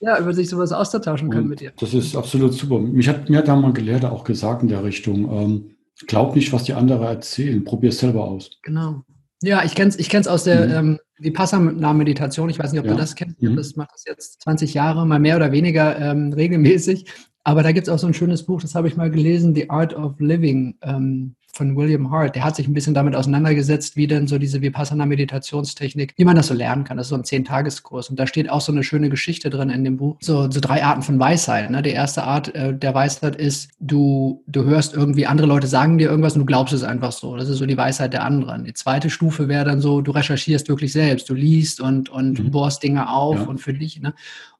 ja, 0.00 0.18
über 0.18 0.34
sich 0.34 0.48
sowas 0.48 0.72
austauschen 0.72 1.30
können 1.30 1.44
und 1.44 1.50
mit 1.50 1.60
dir. 1.60 1.72
Das 1.78 1.94
ist 1.94 2.16
absolut 2.16 2.52
super. 2.52 2.80
Mich 2.80 3.08
hat, 3.08 3.30
mir 3.30 3.38
hat 3.38 3.48
da 3.48 3.54
mal 3.54 3.68
ein 3.68 3.74
Gelehrter 3.74 4.12
auch 4.12 4.24
gesagt 4.24 4.62
in 4.62 4.68
der 4.68 4.82
Richtung, 4.82 5.30
ähm, 5.32 5.76
glaub 6.06 6.34
nicht, 6.34 6.52
was 6.52 6.64
die 6.64 6.74
anderen 6.74 7.02
erzählen, 7.02 7.62
probier 7.64 7.90
es 7.90 7.98
selber 7.98 8.24
aus. 8.24 8.50
Genau. 8.62 9.04
Ja, 9.42 9.64
ich 9.64 9.74
kenne 9.74 9.90
es 9.90 9.98
ich 9.98 10.08
kenn's 10.08 10.28
aus 10.28 10.44
der 10.44 10.66
mhm. 10.66 10.90
ähm, 10.90 10.98
Vipassana-Meditation. 11.18 12.50
Ich 12.50 12.58
weiß 12.58 12.72
nicht, 12.72 12.80
ob 12.80 12.86
ja. 12.86 12.92
du 12.92 12.98
das 12.98 13.14
kennst. 13.14 13.42
Mhm. 13.42 13.56
Das 13.56 13.76
macht 13.76 13.90
das 13.92 14.04
jetzt 14.06 14.42
20 14.42 14.74
Jahre, 14.74 15.06
mal 15.06 15.18
mehr 15.18 15.36
oder 15.36 15.52
weniger 15.52 15.98
ähm, 15.98 16.32
regelmäßig. 16.32 17.06
Aber 17.44 17.62
da 17.62 17.72
gibt 17.72 17.86
es 17.86 17.92
auch 17.92 17.98
so 17.98 18.08
ein 18.08 18.14
schönes 18.14 18.44
Buch, 18.44 18.60
das 18.60 18.74
habe 18.74 18.88
ich 18.88 18.96
mal 18.96 19.08
gelesen, 19.08 19.54
The 19.54 19.70
Art 19.70 19.94
of 19.94 20.18
Living 20.18 20.78
ähm, 20.82 21.36
von 21.56 21.76
William 21.76 22.10
Hart. 22.10 22.36
Der 22.36 22.44
hat 22.44 22.54
sich 22.54 22.68
ein 22.68 22.74
bisschen 22.74 22.94
damit 22.94 23.16
auseinandergesetzt, 23.16 23.96
wie 23.96 24.06
denn 24.06 24.26
so 24.26 24.38
diese 24.38 24.60
Vipassana-Meditationstechnik, 24.60 26.14
wie 26.16 26.24
man 26.24 26.36
das 26.36 26.48
so 26.48 26.54
lernen 26.54 26.84
kann. 26.84 26.96
Das 26.96 27.06
ist 27.06 27.10
so 27.10 27.16
ein 27.16 27.24
Zehn-Tageskurs. 27.24 28.10
Und 28.10 28.18
da 28.18 28.26
steht 28.26 28.50
auch 28.50 28.60
so 28.60 28.72
eine 28.72 28.82
schöne 28.82 29.08
Geschichte 29.08 29.50
drin 29.50 29.70
in 29.70 29.82
dem 29.82 29.96
Buch. 29.96 30.16
So, 30.20 30.50
so 30.50 30.60
drei 30.60 30.84
Arten 30.84 31.02
von 31.02 31.18
Weisheit. 31.18 31.70
Ne? 31.70 31.82
Die 31.82 31.90
erste 31.90 32.24
Art 32.24 32.54
äh, 32.54 32.76
der 32.76 32.94
Weisheit 32.94 33.36
ist, 33.36 33.70
du, 33.80 34.42
du 34.46 34.64
hörst 34.64 34.94
irgendwie, 34.94 35.26
andere 35.26 35.48
Leute 35.48 35.66
sagen 35.66 35.98
dir 35.98 36.10
irgendwas 36.10 36.34
und 36.34 36.40
du 36.40 36.46
glaubst 36.46 36.74
es 36.74 36.82
einfach 36.82 37.12
so. 37.12 37.36
Das 37.36 37.48
ist 37.48 37.58
so 37.58 37.66
die 37.66 37.76
Weisheit 37.76 38.12
der 38.12 38.24
anderen. 38.24 38.64
Die 38.64 38.74
zweite 38.74 39.10
Stufe 39.10 39.48
wäre 39.48 39.64
dann 39.64 39.80
so, 39.80 40.02
du 40.02 40.10
recherchierst 40.12 40.68
wirklich 40.68 40.92
selbst. 40.92 41.28
Du 41.28 41.34
liest 41.34 41.80
und, 41.80 42.08
und 42.10 42.38
mhm. 42.38 42.50
bohrst 42.50 42.82
Dinge 42.82 43.10
auf 43.10 43.36
ja. 43.36 43.42
und 43.46 43.58
für 43.58 43.72
dich. 43.72 44.00
Ne? 44.00 44.14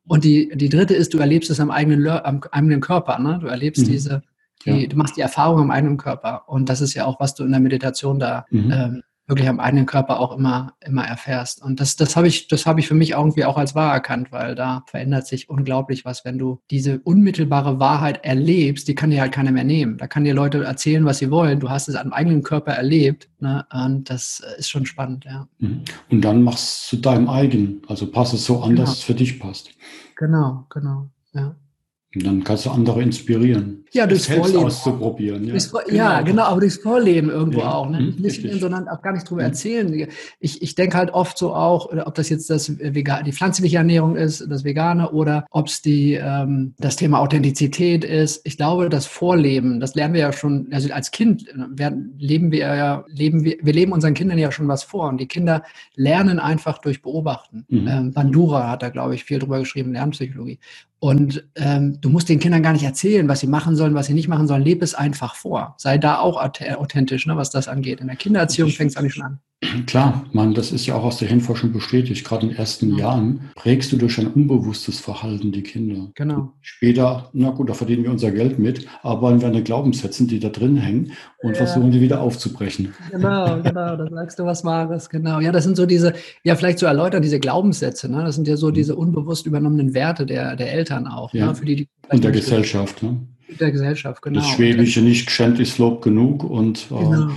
Und 0.06 0.24
die, 0.24 0.50
die 0.54 0.68
dritte 0.68 0.94
ist, 0.94 1.12
du 1.14 1.18
erlebst 1.18 1.50
es 1.50 1.60
am 1.60 1.70
eigenen, 1.70 2.08
am 2.08 2.40
eigenen 2.50 2.80
Körper. 2.80 3.18
Ne? 3.18 3.38
Du 3.40 3.48
erlebst 3.48 3.86
mhm. 3.86 3.90
diese, 3.90 4.22
die, 4.64 4.70
ja. 4.70 4.86
du 4.86 4.96
machst 4.96 5.16
die 5.16 5.20
Erfahrung 5.20 5.60
am 5.60 5.70
eigenen 5.70 5.96
Körper. 5.96 6.44
Und 6.48 6.68
das 6.68 6.80
ist 6.80 6.94
ja 6.94 7.04
auch, 7.04 7.20
was 7.20 7.34
du 7.34 7.44
in 7.44 7.50
der 7.50 7.60
Meditation 7.60 8.18
da 8.18 8.46
mhm. 8.50 8.70
ähm, 8.72 9.02
wirklich 9.28 9.48
am 9.48 9.60
eigenen 9.60 9.86
Körper 9.86 10.20
auch 10.20 10.36
immer, 10.36 10.74
immer 10.84 11.04
erfährst. 11.04 11.62
Und 11.62 11.80
das, 11.80 11.96
das 11.96 12.16
habe 12.16 12.28
ich, 12.28 12.48
das 12.48 12.64
habe 12.64 12.80
ich 12.80 12.86
für 12.86 12.94
mich 12.94 13.10
irgendwie 13.10 13.44
auch 13.44 13.56
als 13.56 13.74
wahr 13.74 13.92
erkannt, 13.92 14.30
weil 14.30 14.54
da 14.54 14.84
verändert 14.86 15.26
sich 15.26 15.50
unglaublich 15.50 16.04
was, 16.04 16.24
wenn 16.24 16.38
du 16.38 16.60
diese 16.70 17.00
unmittelbare 17.00 17.80
Wahrheit 17.80 18.24
erlebst, 18.24 18.86
die 18.86 18.94
kann 18.94 19.10
dir 19.10 19.20
halt 19.20 19.32
keiner 19.32 19.50
mehr 19.50 19.64
nehmen. 19.64 19.98
Da 19.98 20.06
kann 20.06 20.24
dir 20.24 20.34
Leute 20.34 20.62
erzählen, 20.62 21.04
was 21.04 21.18
sie 21.18 21.30
wollen. 21.30 21.58
Du 21.58 21.70
hast 21.70 21.88
es 21.88 21.96
am 21.96 22.12
eigenen 22.12 22.42
Körper 22.42 22.72
erlebt. 22.72 23.28
Ne? 23.40 23.66
Und 23.72 24.08
das 24.10 24.42
ist 24.58 24.70
schon 24.70 24.86
spannend, 24.86 25.24
ja. 25.24 25.48
Mhm. 25.58 25.82
Und 26.10 26.20
dann 26.24 26.42
machst 26.42 26.92
du 26.92 26.96
zu 26.96 27.02
deinem 27.02 27.28
eigenen, 27.28 27.82
also 27.88 28.10
passt 28.10 28.34
es 28.34 28.44
so 28.44 28.62
an, 28.62 28.70
genau. 28.70 28.82
dass 28.82 28.98
es 28.98 29.02
für 29.02 29.14
dich 29.14 29.40
passt. 29.40 29.70
Genau, 30.16 30.66
genau, 30.70 31.08
ja. 31.32 31.56
Und 32.16 32.24
dann 32.24 32.44
kannst 32.44 32.64
du 32.64 32.70
andere 32.70 33.02
inspirieren. 33.02 33.84
Ja, 33.92 34.06
durchs 34.06 34.26
Vorleben. 34.26 34.64
auszuprobieren. 34.64 35.44
Ja. 35.44 35.50
Durchs, 35.50 35.70
genau. 35.70 35.84
ja, 35.90 36.22
genau, 36.22 36.44
aber 36.44 36.60
durchs 36.60 36.78
Vorleben 36.78 37.28
irgendwo 37.28 37.60
ja. 37.60 37.74
auch. 37.74 37.90
Ne? 37.90 38.14
Nicht 38.18 38.42
in, 38.42 38.58
sondern 38.58 38.88
auch 38.88 39.02
gar 39.02 39.12
nicht 39.12 39.28
drüber 39.28 39.42
hm. 39.42 39.48
erzählen. 39.48 40.08
Ich, 40.40 40.62
ich 40.62 40.74
denke 40.74 40.96
halt 40.96 41.12
oft 41.12 41.36
so 41.36 41.54
auch, 41.54 41.92
ob 41.92 42.14
das 42.14 42.30
jetzt 42.30 42.48
das 42.48 42.78
Vegan, 42.78 43.24
die 43.24 43.32
pflanzliche 43.32 43.76
Ernährung 43.76 44.16
ist, 44.16 44.46
das 44.48 44.64
Vegane, 44.64 45.10
oder 45.10 45.46
ob 45.50 45.68
es 45.68 45.82
die 45.82 46.14
ähm, 46.14 46.74
das 46.78 46.96
Thema 46.96 47.20
Authentizität 47.20 48.02
ist. 48.02 48.40
Ich 48.44 48.56
glaube, 48.56 48.88
das 48.88 49.04
Vorleben, 49.04 49.78
das 49.78 49.94
lernen 49.94 50.14
wir 50.14 50.22
ja 50.22 50.32
schon, 50.32 50.68
also 50.72 50.90
als 50.92 51.10
Kind 51.10 51.46
werden, 51.70 52.14
leben 52.18 52.50
wir 52.50 52.58
ja, 52.58 53.04
leben 53.08 53.44
wir, 53.44 53.58
wir 53.60 53.72
leben 53.74 53.92
unseren 53.92 54.14
Kindern 54.14 54.38
ja 54.38 54.50
schon 54.50 54.68
was 54.68 54.84
vor. 54.84 55.08
Und 55.08 55.18
die 55.18 55.28
Kinder 55.28 55.62
lernen 55.94 56.38
einfach 56.38 56.78
durch 56.78 57.02
Beobachten. 57.02 57.66
Mhm. 57.68 57.88
Ähm, 57.88 58.12
Bandura 58.12 58.70
hat 58.70 58.82
da, 58.82 58.88
glaube 58.88 59.14
ich, 59.14 59.24
viel 59.24 59.38
drüber 59.38 59.58
geschrieben, 59.58 59.92
Lernpsychologie. 59.92 60.58
Und 60.98 61.46
ähm, 61.56 62.00
du 62.00 62.08
musst 62.08 62.28
den 62.28 62.38
Kindern 62.38 62.62
gar 62.62 62.72
nicht 62.72 62.84
erzählen, 62.84 63.28
was 63.28 63.40
sie 63.40 63.46
machen 63.46 63.76
sollen, 63.76 63.94
was 63.94 64.06
sie 64.06 64.14
nicht 64.14 64.28
machen 64.28 64.48
sollen. 64.48 64.62
Lebe 64.62 64.84
es 64.84 64.94
einfach 64.94 65.34
vor. 65.34 65.74
Sei 65.78 65.98
da 65.98 66.18
auch 66.18 66.40
authentisch, 66.42 67.26
ne, 67.26 67.36
was 67.36 67.50
das 67.50 67.68
angeht. 67.68 68.00
In 68.00 68.06
der 68.06 68.16
Kindererziehung 68.16 68.70
fängt 68.70 68.92
es 68.92 68.96
eigentlich 68.96 69.14
schon 69.14 69.24
an. 69.24 69.40
Klar, 69.86 70.26
man, 70.32 70.52
das 70.52 70.70
ist 70.70 70.84
ja 70.84 70.96
auch 70.96 71.04
aus 71.04 71.16
der 71.16 71.28
Hirnforschung 71.28 71.72
bestätigt. 71.72 72.26
Gerade 72.26 72.42
in 72.42 72.50
den 72.50 72.58
ersten 72.58 72.90
ja. 72.90 72.98
Jahren 72.98 73.50
prägst 73.54 73.90
du 73.90 73.96
durch 73.96 74.18
ein 74.18 74.26
unbewusstes 74.26 75.00
Verhalten 75.00 75.50
die 75.50 75.62
Kinder. 75.62 76.10
Genau. 76.14 76.52
Später, 76.60 77.30
na 77.32 77.50
gut, 77.50 77.70
da 77.70 77.74
verdienen 77.74 78.04
wir 78.04 78.10
unser 78.10 78.32
Geld 78.32 78.58
mit, 78.58 78.86
aber 79.02 79.40
wir 79.40 79.48
eine 79.48 79.62
Glaubenssätze, 79.62 80.26
die 80.26 80.40
da 80.40 80.50
drin 80.50 80.76
hängen 80.76 81.12
und 81.38 81.52
ja. 81.52 81.56
versuchen 81.56 81.90
die 81.90 82.02
wieder 82.02 82.20
aufzubrechen. 82.20 82.94
Genau, 83.10 83.62
genau, 83.62 83.96
da 83.96 84.06
sagst 84.10 84.38
du 84.38 84.44
was 84.44 84.62
Wahres, 84.62 85.08
genau. 85.08 85.40
Ja, 85.40 85.52
das 85.52 85.64
sind 85.64 85.76
so 85.76 85.86
diese, 85.86 86.12
ja, 86.44 86.54
vielleicht 86.54 86.78
zu 86.78 86.84
so 86.84 86.88
erläutern, 86.88 87.22
diese 87.22 87.40
Glaubenssätze, 87.40 88.10
ne? 88.10 88.24
Das 88.24 88.34
sind 88.34 88.46
ja 88.46 88.58
so 88.58 88.68
mhm. 88.68 88.74
diese 88.74 88.94
unbewusst 88.94 89.46
übernommenen 89.46 89.94
Werte 89.94 90.26
der, 90.26 90.56
der 90.56 90.70
Eltern 90.70 91.06
auch, 91.06 91.32
ne? 91.32 91.40
ja. 91.40 91.46
ne? 91.46 91.54
Für 91.54 91.64
die, 91.64 91.76
die 91.76 91.88
und 92.10 92.22
der 92.22 92.30
Gesellschaft, 92.30 93.02
ne? 93.02 93.16
Der 93.58 93.70
Gesellschaft, 93.70 94.20
genau. 94.20 94.40
Das 94.40 94.48
Schwäbische 94.50 95.00
nicht 95.00 95.26
geschenkt 95.26 95.60
ist 95.60 95.78
Lob 95.78 96.02
genug 96.02 96.44
und 96.44 96.88
äh, 96.90 96.98
genau 96.98 97.30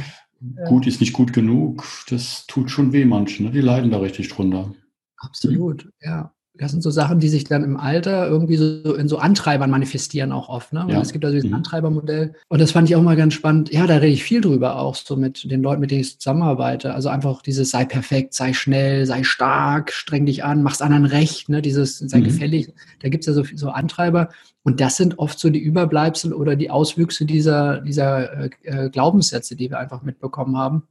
gut 0.68 0.88
ist 0.88 1.02
nicht 1.02 1.14
gut 1.14 1.34
genug, 1.34 1.86
das 2.10 2.46
tut 2.48 2.72
schon 2.72 2.94
weh 2.94 3.06
manchen. 3.06 3.48
Ne? 3.48 3.52
Die 3.52 3.62
leiden 3.62 3.92
da 3.92 4.00
richtig 4.00 4.30
drunter. 4.30 4.74
Absolut, 5.18 5.90
ja. 6.02 6.34
Das 6.60 6.72
sind 6.72 6.84
so 6.84 6.92
Sachen, 6.92 7.20
die 7.20 7.30
sich 7.30 7.46
dann 7.46 7.64
im 7.64 7.78
Alter 7.78 8.28
irgendwie 8.28 8.58
so 8.58 8.94
in 8.96 9.08
so 9.08 9.18
Antreibern 9.18 9.70
manifestieren 9.70 10.34
auch 10.34 10.50
oft. 10.50 10.74
Ne? 10.74 10.86
Ja. 10.90 11.00
Es 11.00 11.14
gibt 11.14 11.24
also 11.24 11.36
dieses 11.36 11.50
mhm. 11.50 11.56
Antreibermodell. 11.56 12.34
Und 12.50 12.60
das 12.60 12.74
fand 12.74 12.90
ich 12.90 12.98
auch 12.98 13.02
mal 13.02 13.16
ganz 13.16 13.34
spannend. 13.34 13.72
Ja, 13.72 13.88
da 13.88 13.96
rede 13.96 14.08
ich 14.08 14.24
viel 14.24 14.42
drüber 14.42 14.78
auch 14.78 14.94
so 14.94 15.16
mit 15.16 15.50
den 15.50 15.64
Leuten, 15.64 15.80
mit 15.80 15.92
denen 15.92 16.02
ich 16.02 16.20
zusammenarbeite. 16.20 16.94
Also 16.94 17.08
einfach 17.08 17.42
dieses 17.42 17.70
sei 17.70 17.86
perfekt, 17.86 18.34
sei 18.34 18.52
schnell, 18.52 19.06
sei 19.06 19.24
stark, 19.24 19.94
streng 19.94 20.26
dich 20.26 20.44
an, 20.44 20.62
mach's 20.62 20.82
anderen 20.82 21.06
recht, 21.06 21.48
ne? 21.48 21.62
dieses 21.62 22.00
sei 22.00 22.20
mhm. 22.20 22.26
gefällig. 22.26 22.74
Da 23.02 23.08
gibt 23.08 23.26
es 23.26 23.28
ja 23.28 23.42
so, 23.42 23.46
so 23.56 23.70
Antreiber. 23.70 24.28
Und 24.64 24.82
das 24.82 24.98
sind 24.98 25.18
oft 25.18 25.40
so 25.40 25.50
die 25.50 25.60
Überbleibsel 25.60 26.34
oder 26.34 26.58
die 26.58 26.70
Auswüchse 26.70 27.26
dieser, 27.26 27.80
dieser 27.80 28.46
äh, 28.46 28.50
äh 28.64 28.90
Glaubenssätze, 28.90 29.56
die 29.56 29.70
wir 29.70 29.80
einfach 29.80 30.02
mitbekommen 30.02 30.58
haben. 30.58 30.84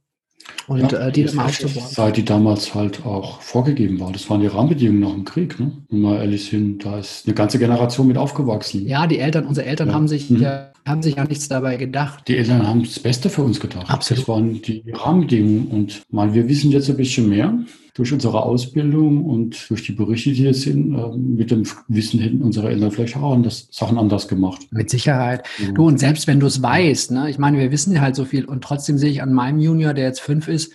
Und 0.67 0.91
ja, 0.91 1.07
äh, 1.07 1.11
die 1.11 1.25
dann 1.25 1.39
aufzubauen. 1.39 1.87
Seit 1.89 2.17
die 2.17 2.25
damals 2.25 2.73
halt 2.75 3.05
auch 3.05 3.41
vorgegeben 3.41 3.99
war. 3.99 4.11
Das 4.11 4.29
waren 4.29 4.41
die 4.41 4.47
Rahmenbedingungen 4.47 4.99
nach 5.01 5.13
dem 5.13 5.25
Krieg, 5.25 5.59
ne? 5.59 5.71
Wenn 5.89 6.01
wir 6.01 6.19
ehrlich 6.19 6.45
sind, 6.45 6.85
da 6.85 6.99
ist 6.99 7.25
eine 7.25 7.35
ganze 7.35 7.59
Generation 7.59 8.07
mit 8.07 8.17
aufgewachsen. 8.17 8.87
Ja, 8.87 9.07
die 9.07 9.19
Eltern, 9.19 9.45
unsere 9.45 9.65
Eltern 9.65 9.89
ja. 9.89 9.93
haben 9.95 10.07
sich 10.07 10.29
mhm. 10.29 10.41
ja, 10.41 10.71
haben 10.85 11.01
sich 11.01 11.15
ja 11.15 11.25
nichts 11.25 11.47
dabei 11.47 11.77
gedacht. 11.77 12.27
Die 12.27 12.37
Eltern 12.37 12.67
haben 12.67 12.83
das 12.83 12.99
Beste 12.99 13.29
für 13.29 13.43
uns 13.43 13.59
gedacht. 13.59 13.89
Absolut. 13.89 14.21
Das 14.21 14.27
waren 14.27 14.61
die 14.61 14.83
Rahmenbedingungen. 14.91 15.67
Und 15.67 16.01
mal, 16.11 16.33
wir 16.33 16.47
wissen 16.47 16.71
jetzt 16.71 16.89
ein 16.89 16.97
bisschen 16.97 17.29
mehr. 17.29 17.57
Durch 17.93 18.13
unsere 18.13 18.43
Ausbildung 18.43 19.25
und 19.25 19.69
durch 19.69 19.83
die 19.83 19.91
Berichte, 19.91 20.31
die 20.31 20.47
es 20.47 20.61
sind, 20.61 20.93
äh, 20.93 21.17
mit 21.17 21.51
dem 21.51 21.63
Wissen 21.87 22.19
hätten 22.19 22.41
unsere 22.41 22.69
Eltern 22.69 22.91
vielleicht 22.91 23.17
auch 23.17 23.33
anders, 23.33 23.67
Sachen 23.71 23.97
anders 23.97 24.27
gemacht. 24.27 24.67
Mit 24.71 24.89
Sicherheit. 24.89 25.45
Ja. 25.57 25.71
Du, 25.71 25.87
und 25.87 25.99
selbst 25.99 26.27
wenn 26.27 26.39
du 26.39 26.47
es 26.47 26.61
weißt, 26.61 27.11
ne, 27.11 27.29
ich 27.29 27.37
meine, 27.37 27.57
wir 27.57 27.71
wissen 27.71 27.99
halt 28.01 28.15
so 28.15 28.25
viel 28.25 28.45
und 28.45 28.63
trotzdem 28.63 28.97
sehe 28.97 29.09
ich 29.09 29.21
an 29.21 29.33
meinem 29.33 29.59
Junior, 29.59 29.93
der 29.93 30.05
jetzt 30.05 30.21
fünf 30.21 30.47
ist, 30.47 30.71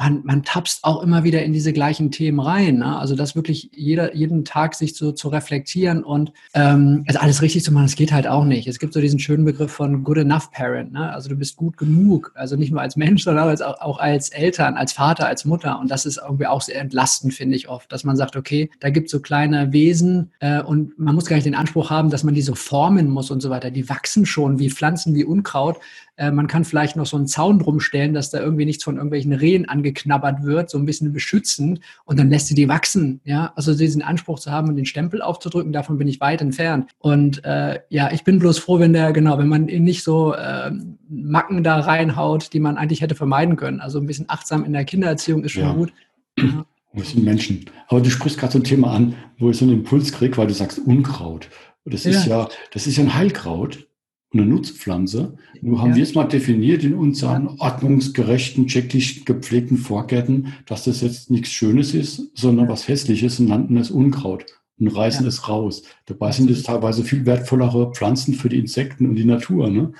man, 0.00 0.22
man 0.24 0.42
tapst 0.42 0.82
auch 0.82 1.02
immer 1.02 1.24
wieder 1.24 1.42
in 1.42 1.52
diese 1.52 1.74
gleichen 1.74 2.10
Themen 2.10 2.40
rein. 2.40 2.78
Ne? 2.78 2.98
Also 2.98 3.14
das 3.14 3.36
wirklich 3.36 3.70
jeder, 3.74 4.16
jeden 4.16 4.46
Tag 4.46 4.74
sich 4.74 4.96
so 4.96 5.12
zu 5.12 5.28
reflektieren 5.28 6.02
und 6.02 6.32
ähm, 6.54 7.04
also 7.06 7.20
alles 7.20 7.42
richtig 7.42 7.64
zu 7.64 7.72
machen, 7.72 7.84
das 7.84 7.96
geht 7.96 8.10
halt 8.10 8.26
auch 8.26 8.44
nicht. 8.44 8.66
Es 8.66 8.78
gibt 8.78 8.94
so 8.94 9.00
diesen 9.00 9.18
schönen 9.18 9.44
Begriff 9.44 9.70
von 9.70 10.02
good 10.02 10.16
enough 10.16 10.50
parent. 10.52 10.92
Ne? 10.92 11.12
Also 11.12 11.28
du 11.28 11.36
bist 11.36 11.56
gut 11.56 11.76
genug. 11.76 12.32
Also 12.34 12.56
nicht 12.56 12.72
nur 12.72 12.80
als 12.80 12.96
Mensch, 12.96 13.24
sondern 13.24 13.60
auch, 13.60 13.80
auch 13.80 13.98
als 13.98 14.30
Eltern, 14.30 14.74
als 14.76 14.94
Vater, 14.94 15.26
als 15.26 15.44
Mutter. 15.44 15.78
Und 15.78 15.90
das 15.90 16.06
ist 16.06 16.18
irgendwie 16.18 16.46
auch 16.46 16.62
sehr 16.62 16.80
entlastend, 16.80 17.34
finde 17.34 17.56
ich 17.56 17.68
oft, 17.68 17.92
dass 17.92 18.02
man 18.02 18.16
sagt, 18.16 18.36
okay, 18.36 18.70
da 18.80 18.88
gibt 18.88 19.06
es 19.06 19.12
so 19.12 19.20
kleine 19.20 19.72
Wesen 19.74 20.32
äh, 20.40 20.62
und 20.62 20.98
man 20.98 21.14
muss 21.14 21.26
gar 21.26 21.36
nicht 21.36 21.46
den 21.46 21.54
Anspruch 21.54 21.90
haben, 21.90 22.08
dass 22.08 22.24
man 22.24 22.32
die 22.32 22.42
so 22.42 22.54
formen 22.54 23.10
muss 23.10 23.30
und 23.30 23.42
so 23.42 23.50
weiter. 23.50 23.70
Die 23.70 23.90
wachsen 23.90 24.24
schon 24.24 24.58
wie 24.58 24.70
Pflanzen, 24.70 25.14
wie 25.14 25.24
Unkraut. 25.24 25.78
Äh, 26.20 26.32
man 26.32 26.48
kann 26.48 26.66
vielleicht 26.66 26.96
noch 26.96 27.06
so 27.06 27.16
einen 27.16 27.26
Zaun 27.26 27.58
drum 27.58 27.80
stellen, 27.80 28.12
dass 28.12 28.28
da 28.28 28.40
irgendwie 28.40 28.66
nichts 28.66 28.84
von 28.84 28.96
irgendwelchen 28.96 29.32
Rehen 29.32 29.66
angeknabbert 29.66 30.42
wird, 30.42 30.68
so 30.68 30.76
ein 30.76 30.84
bisschen 30.84 31.14
beschützend 31.14 31.80
und 32.04 32.18
dann 32.18 32.28
lässt 32.28 32.48
sie 32.48 32.54
die 32.54 32.68
wachsen. 32.68 33.22
Ja, 33.24 33.54
also 33.56 33.74
diesen 33.74 34.02
Anspruch 34.02 34.38
zu 34.38 34.50
haben 34.50 34.68
und 34.68 34.76
den 34.76 34.84
Stempel 34.84 35.22
aufzudrücken, 35.22 35.72
davon 35.72 35.96
bin 35.96 36.08
ich 36.08 36.20
weit 36.20 36.42
entfernt. 36.42 36.90
Und 36.98 37.42
äh, 37.46 37.80
ja, 37.88 38.12
ich 38.12 38.22
bin 38.22 38.38
bloß 38.38 38.58
froh, 38.58 38.78
wenn 38.78 38.92
der, 38.92 39.14
genau, 39.14 39.38
wenn 39.38 39.48
man 39.48 39.64
nicht 39.64 40.04
so 40.04 40.34
äh, 40.34 40.70
Macken 41.08 41.64
da 41.64 41.80
reinhaut, 41.80 42.52
die 42.52 42.60
man 42.60 42.76
eigentlich 42.76 43.00
hätte 43.00 43.14
vermeiden 43.14 43.56
können. 43.56 43.80
Also 43.80 43.98
ein 43.98 44.06
bisschen 44.06 44.28
achtsam 44.28 44.64
in 44.64 44.74
der 44.74 44.84
Kindererziehung 44.84 45.42
ist 45.42 45.52
schon 45.52 45.62
ja. 45.62 45.72
gut. 45.72 45.92
Ja. 46.38 46.66
Wir 46.92 47.04
sind 47.04 47.24
Menschen. 47.24 47.64
Aber 47.86 48.00
du 48.00 48.10
sprichst 48.10 48.36
gerade 48.36 48.52
so 48.52 48.58
ein 48.58 48.64
Thema 48.64 48.92
an, 48.92 49.14
wo 49.38 49.48
ich 49.48 49.56
so 49.56 49.64
einen 49.64 49.74
Impuls 49.74 50.12
kriege, 50.12 50.36
weil 50.36 50.48
du 50.48 50.54
sagst 50.54 50.80
Unkraut. 50.80 51.48
Das 51.86 52.04
ist 52.04 52.26
ja, 52.26 52.40
ja 52.40 52.48
das 52.72 52.88
ist 52.88 52.96
ja 52.96 53.04
ein 53.04 53.14
Heilkraut 53.14 53.86
eine 54.32 54.46
Nutzpflanze. 54.46 55.36
Nur 55.60 55.80
haben 55.80 55.90
ja. 55.90 55.96
wir 55.96 56.02
es 56.04 56.14
mal 56.14 56.24
definiert 56.24 56.84
in 56.84 56.94
unseren 56.94 57.48
ordnungsgerechten, 57.58 58.66
checklich 58.66 59.24
gepflegten 59.24 59.76
Vorgärten, 59.76 60.54
dass 60.66 60.84
das 60.84 61.00
jetzt 61.00 61.30
nichts 61.30 61.50
Schönes 61.50 61.94
ist, 61.94 62.30
sondern 62.34 62.68
was 62.68 62.86
Hässliches 62.86 63.40
und 63.40 63.48
nannten 63.48 63.76
es 63.76 63.90
Unkraut 63.90 64.46
und 64.78 64.88
reißen 64.88 65.22
ja. 65.24 65.28
es 65.28 65.48
raus. 65.48 65.82
Dabei 66.06 66.32
sind 66.32 66.50
es 66.50 66.62
teilweise 66.62 67.04
viel 67.04 67.26
wertvollere 67.26 67.92
Pflanzen 67.92 68.34
für 68.34 68.48
die 68.48 68.58
Insekten 68.58 69.06
und 69.06 69.16
die 69.16 69.24
Natur. 69.24 69.68
Ne? 69.68 69.92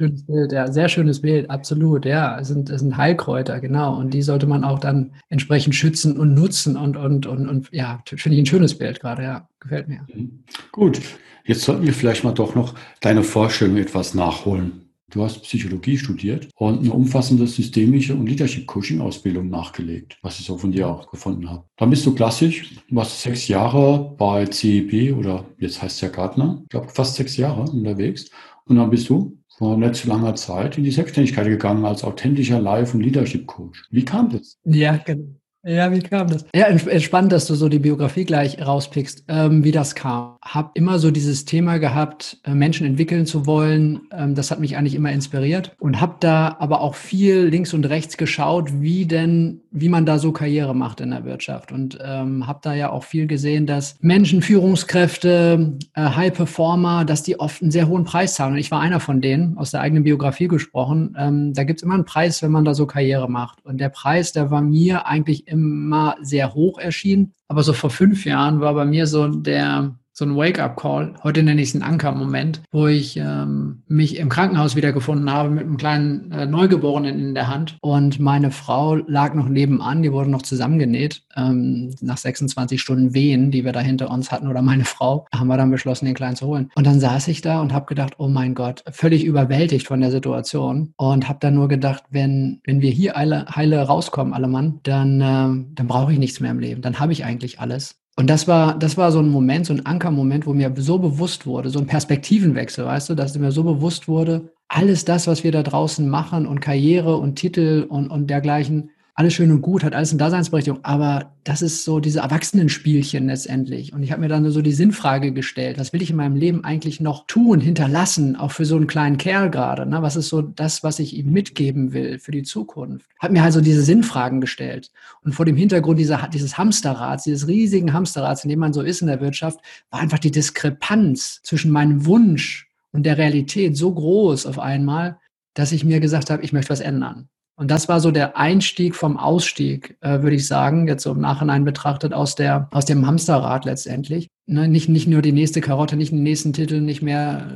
Schönes 0.00 0.24
Bild, 0.24 0.52
ja, 0.52 0.72
sehr 0.72 0.88
schönes 0.88 1.20
Bild, 1.20 1.50
absolut, 1.50 2.06
ja. 2.06 2.40
Es 2.40 2.48
sind, 2.48 2.70
es 2.70 2.80
sind 2.80 2.96
Heilkräuter, 2.96 3.60
genau. 3.60 3.98
Und 3.98 4.14
die 4.14 4.22
sollte 4.22 4.46
man 4.46 4.64
auch 4.64 4.78
dann 4.78 5.12
entsprechend 5.28 5.74
schützen 5.74 6.18
und 6.18 6.32
nutzen 6.32 6.78
und, 6.78 6.96
und, 6.96 7.26
und, 7.26 7.46
und 7.46 7.68
ja, 7.70 8.02
finde 8.06 8.36
ich 8.36 8.42
ein 8.42 8.46
schönes 8.46 8.78
Bild 8.78 9.00
gerade, 9.00 9.24
ja. 9.24 9.48
Gefällt 9.60 9.88
mir. 9.88 10.06
Mhm. 10.14 10.42
Gut. 10.72 11.02
Jetzt 11.44 11.64
sollten 11.64 11.84
wir 11.84 11.92
vielleicht 11.92 12.24
mal 12.24 12.32
doch 12.32 12.54
noch 12.54 12.74
deine 13.02 13.22
Vorstellung 13.22 13.76
etwas 13.76 14.14
nachholen. 14.14 14.88
Du 15.10 15.22
hast 15.22 15.42
Psychologie 15.42 15.98
studiert 15.98 16.48
und 16.54 16.80
eine 16.80 16.92
umfassende 16.92 17.46
systemische 17.46 18.14
und 18.14 18.26
Leadership 18.26 18.66
Coaching 18.66 19.02
Ausbildung 19.02 19.50
nachgelegt, 19.50 20.16
was 20.22 20.40
ich 20.40 20.46
so 20.46 20.56
von 20.56 20.72
dir 20.72 20.88
auch 20.88 21.10
gefunden 21.10 21.50
habe. 21.50 21.64
Dann 21.76 21.90
bist 21.90 22.06
du 22.06 22.14
klassisch, 22.14 22.74
warst 22.88 23.20
sechs 23.20 23.48
Jahre 23.48 24.14
bei 24.16 24.46
CEB 24.46 25.14
oder 25.18 25.44
jetzt 25.58 25.82
heißt 25.82 25.96
es 25.96 26.00
ja 26.00 26.08
Gartner, 26.08 26.60
ich 26.62 26.68
glaube 26.70 26.88
fast 26.88 27.16
sechs 27.16 27.36
Jahre 27.36 27.62
unterwegs. 27.70 28.30
Und 28.64 28.76
dann 28.76 28.88
bist 28.88 29.10
du 29.10 29.36
vor 29.60 29.76
nicht 29.76 29.94
zu 29.96 30.08
langer 30.08 30.34
Zeit 30.36 30.78
in 30.78 30.84
die 30.84 30.90
Selbstständigkeit 30.90 31.46
gegangen 31.46 31.84
als 31.84 32.02
authentischer 32.02 32.58
Life- 32.58 32.96
und 32.96 33.02
Leadership 33.02 33.46
Coach. 33.46 33.84
Wie 33.90 34.06
kam 34.06 34.30
das? 34.30 34.58
Ja, 34.64 34.96
genau. 34.96 35.34
Ja, 35.62 35.92
wie 35.92 36.00
kam 36.00 36.28
das? 36.28 36.46
Ja, 36.54 36.66
spannend, 37.00 37.32
dass 37.32 37.46
du 37.46 37.54
so 37.54 37.68
die 37.68 37.78
Biografie 37.78 38.24
gleich 38.24 38.66
rauspickst, 38.66 39.24
ähm, 39.28 39.62
wie 39.62 39.72
das 39.72 39.94
kam. 39.94 40.36
Hab 40.42 40.70
immer 40.74 40.98
so 40.98 41.10
dieses 41.10 41.44
Thema 41.44 41.76
gehabt, 41.76 42.38
äh, 42.44 42.54
Menschen 42.54 42.86
entwickeln 42.86 43.26
zu 43.26 43.44
wollen. 43.44 44.00
Ähm, 44.10 44.34
das 44.34 44.50
hat 44.50 44.58
mich 44.58 44.78
eigentlich 44.78 44.94
immer 44.94 45.12
inspiriert 45.12 45.72
und 45.78 46.00
habe 46.00 46.14
da 46.20 46.56
aber 46.60 46.80
auch 46.80 46.94
viel 46.94 47.42
links 47.44 47.74
und 47.74 47.84
rechts 47.84 48.16
geschaut, 48.16 48.80
wie 48.80 49.04
denn, 49.04 49.60
wie 49.70 49.90
man 49.90 50.06
da 50.06 50.18
so 50.18 50.32
Karriere 50.32 50.74
macht 50.74 51.02
in 51.02 51.10
der 51.10 51.26
Wirtschaft 51.26 51.72
und 51.72 51.98
ähm, 52.02 52.46
habe 52.46 52.60
da 52.62 52.74
ja 52.74 52.90
auch 52.90 53.04
viel 53.04 53.26
gesehen, 53.26 53.66
dass 53.66 53.96
Menschen, 54.00 54.40
Führungskräfte, 54.40 55.76
äh, 55.94 56.00
High 56.00 56.32
Performer, 56.32 57.04
dass 57.04 57.22
die 57.22 57.38
oft 57.38 57.60
einen 57.60 57.70
sehr 57.70 57.86
hohen 57.86 58.04
Preis 58.04 58.34
zahlen. 58.34 58.54
Und 58.54 58.58
ich 58.58 58.70
war 58.70 58.80
einer 58.80 59.00
von 59.00 59.20
denen, 59.20 59.58
aus 59.58 59.72
der 59.72 59.82
eigenen 59.82 60.04
Biografie 60.04 60.48
gesprochen. 60.48 61.14
Ähm, 61.18 61.52
da 61.52 61.64
gibt's 61.64 61.82
immer 61.82 61.94
einen 61.94 62.06
Preis, 62.06 62.40
wenn 62.42 62.50
man 62.50 62.64
da 62.64 62.72
so 62.72 62.86
Karriere 62.86 63.30
macht. 63.30 63.62
Und 63.66 63.78
der 63.78 63.90
Preis, 63.90 64.32
der 64.32 64.50
war 64.50 64.62
mir 64.62 65.06
eigentlich 65.06 65.49
immer 65.50 66.16
sehr 66.20 66.54
hoch 66.54 66.78
erschienen. 66.78 67.32
Aber 67.48 67.62
so 67.62 67.72
vor 67.72 67.90
fünf 67.90 68.24
Jahren 68.24 68.60
war 68.60 68.74
bei 68.74 68.84
mir 68.84 69.06
so 69.06 69.28
der, 69.28 69.98
so 70.20 70.26
ein 70.26 70.36
Wake-up-Call. 70.36 71.14
Heute 71.24 71.42
nenne 71.42 71.62
ich 71.62 71.70
es 71.70 71.74
einen 71.74 71.82
Anker-Moment, 71.82 72.60
wo 72.70 72.86
ich 72.86 73.16
ähm, 73.16 73.82
mich 73.88 74.18
im 74.18 74.28
Krankenhaus 74.28 74.76
wiedergefunden 74.76 75.32
habe 75.32 75.48
mit 75.48 75.64
einem 75.64 75.78
kleinen 75.78 76.30
äh, 76.30 76.44
Neugeborenen 76.44 77.18
in 77.18 77.34
der 77.34 77.48
Hand. 77.48 77.78
Und 77.80 78.20
meine 78.20 78.50
Frau 78.50 78.96
lag 78.96 79.32
noch 79.32 79.48
nebenan, 79.48 80.02
die 80.02 80.12
wurde 80.12 80.30
noch 80.30 80.42
zusammengenäht. 80.42 81.22
Ähm, 81.36 81.94
nach 82.02 82.18
26 82.18 82.82
Stunden 82.82 83.14
Wehen, 83.14 83.50
die 83.50 83.64
wir 83.64 83.72
da 83.72 83.80
hinter 83.80 84.10
uns 84.10 84.30
hatten, 84.30 84.46
oder 84.46 84.60
meine 84.60 84.84
Frau, 84.84 85.26
haben 85.34 85.48
wir 85.48 85.56
dann 85.56 85.70
beschlossen, 85.70 86.04
den 86.04 86.14
Kleinen 86.14 86.36
zu 86.36 86.46
holen. 86.46 86.70
Und 86.74 86.86
dann 86.86 87.00
saß 87.00 87.28
ich 87.28 87.40
da 87.40 87.62
und 87.62 87.72
habe 87.72 87.86
gedacht, 87.86 88.16
oh 88.18 88.28
mein 88.28 88.54
Gott, 88.54 88.84
völlig 88.92 89.24
überwältigt 89.24 89.86
von 89.86 90.02
der 90.02 90.10
Situation. 90.10 90.92
Und 90.98 91.30
habe 91.30 91.38
dann 91.40 91.54
nur 91.54 91.68
gedacht, 91.68 92.04
wenn, 92.10 92.60
wenn 92.64 92.82
wir 92.82 92.90
hier 92.90 93.16
alle 93.16 93.46
heile 93.56 93.80
rauskommen, 93.80 94.34
alle 94.34 94.48
Mann, 94.48 94.80
dann, 94.82 95.20
äh, 95.22 95.64
dann 95.74 95.86
brauche 95.86 96.12
ich 96.12 96.18
nichts 96.18 96.40
mehr 96.40 96.50
im 96.50 96.58
Leben. 96.58 96.82
Dann 96.82 97.00
habe 97.00 97.14
ich 97.14 97.24
eigentlich 97.24 97.58
alles. 97.58 97.99
Und 98.20 98.26
das 98.26 98.46
war, 98.46 98.78
das 98.78 98.98
war 98.98 99.12
so 99.12 99.20
ein 99.20 99.30
Moment, 99.30 99.64
so 99.64 99.72
ein 99.72 99.86
Ankermoment, 99.86 100.44
wo 100.46 100.52
mir 100.52 100.70
so 100.76 100.98
bewusst 100.98 101.46
wurde, 101.46 101.70
so 101.70 101.78
ein 101.78 101.86
Perspektivenwechsel, 101.86 102.84
weißt 102.84 103.08
du, 103.08 103.14
dass 103.14 103.38
mir 103.38 103.50
so 103.50 103.64
bewusst 103.64 104.08
wurde, 104.08 104.52
alles 104.68 105.06
das, 105.06 105.26
was 105.26 105.42
wir 105.42 105.52
da 105.52 105.62
draußen 105.62 106.06
machen 106.06 106.46
und 106.46 106.60
Karriere 106.60 107.16
und 107.16 107.36
Titel 107.36 107.86
und, 107.88 108.10
und 108.10 108.28
dergleichen, 108.28 108.90
alles 109.20 109.34
schön 109.34 109.50
und 109.50 109.60
gut, 109.60 109.84
hat 109.84 109.94
alles 109.94 110.12
eine 110.12 110.18
Daseinsberechtigung, 110.18 110.80
aber 110.82 111.34
das 111.44 111.60
ist 111.60 111.84
so 111.84 112.00
diese 112.00 112.20
Erwachsenenspielchen 112.20 113.26
letztendlich. 113.26 113.92
Und 113.92 114.02
ich 114.02 114.12
habe 114.12 114.22
mir 114.22 114.28
dann 114.28 114.50
so 114.50 114.62
die 114.62 114.72
Sinnfrage 114.72 115.32
gestellt, 115.32 115.78
was 115.78 115.92
will 115.92 116.00
ich 116.00 116.08
in 116.08 116.16
meinem 116.16 116.36
Leben 116.36 116.64
eigentlich 116.64 117.00
noch 117.02 117.26
tun, 117.26 117.60
hinterlassen, 117.60 118.34
auch 118.34 118.50
für 118.50 118.64
so 118.64 118.76
einen 118.76 118.86
kleinen 118.86 119.18
Kerl 119.18 119.50
gerade? 119.50 119.84
Ne? 119.84 120.00
Was 120.00 120.16
ist 120.16 120.30
so 120.30 120.40
das, 120.40 120.82
was 120.82 120.98
ich 121.00 121.14
ihm 121.14 121.32
mitgeben 121.32 121.92
will 121.92 122.18
für 122.18 122.30
die 122.30 122.44
Zukunft? 122.44 123.10
Habe 123.18 123.34
mir 123.34 123.42
also 123.42 123.60
diese 123.60 123.82
Sinnfragen 123.82 124.40
gestellt. 124.40 124.90
Und 125.22 125.34
vor 125.34 125.44
dem 125.44 125.56
Hintergrund 125.56 125.98
dieser, 125.98 126.26
dieses 126.32 126.56
Hamsterrads, 126.56 127.24
dieses 127.24 127.46
riesigen 127.46 127.92
Hamsterrads, 127.92 128.44
in 128.44 128.48
dem 128.48 128.58
man 128.58 128.72
so 128.72 128.80
ist 128.80 129.02
in 129.02 129.08
der 129.08 129.20
Wirtschaft, 129.20 129.60
war 129.90 130.00
einfach 130.00 130.18
die 130.18 130.30
Diskrepanz 130.30 131.42
zwischen 131.42 131.72
meinem 131.72 132.06
Wunsch 132.06 132.70
und 132.90 133.02
der 133.04 133.18
Realität 133.18 133.76
so 133.76 133.92
groß 133.92 134.46
auf 134.46 134.58
einmal, 134.58 135.18
dass 135.52 135.72
ich 135.72 135.84
mir 135.84 136.00
gesagt 136.00 136.30
habe, 136.30 136.42
ich 136.42 136.54
möchte 136.54 136.70
was 136.70 136.80
ändern. 136.80 137.28
Und 137.60 137.70
das 137.70 137.90
war 137.90 138.00
so 138.00 138.10
der 138.10 138.38
Einstieg 138.38 138.96
vom 138.96 139.18
Ausstieg, 139.18 139.98
äh, 140.00 140.22
würde 140.22 140.34
ich 140.34 140.46
sagen, 140.46 140.88
jetzt 140.88 141.02
so 141.02 141.12
im 141.12 141.20
Nachhinein 141.20 141.62
betrachtet, 141.62 142.14
aus, 142.14 142.34
der, 142.34 142.68
aus 142.70 142.86
dem 142.86 143.06
Hamsterrad 143.06 143.66
letztendlich. 143.66 144.30
Ne, 144.46 144.66
nicht, 144.66 144.88
nicht 144.88 145.06
nur 145.06 145.20
die 145.20 145.32
nächste 145.32 145.60
Karotte, 145.60 145.94
nicht 145.94 146.10
den 146.10 146.22
nächsten 146.22 146.54
Titel, 146.54 146.80
nicht 146.80 147.02
mehr. 147.02 147.46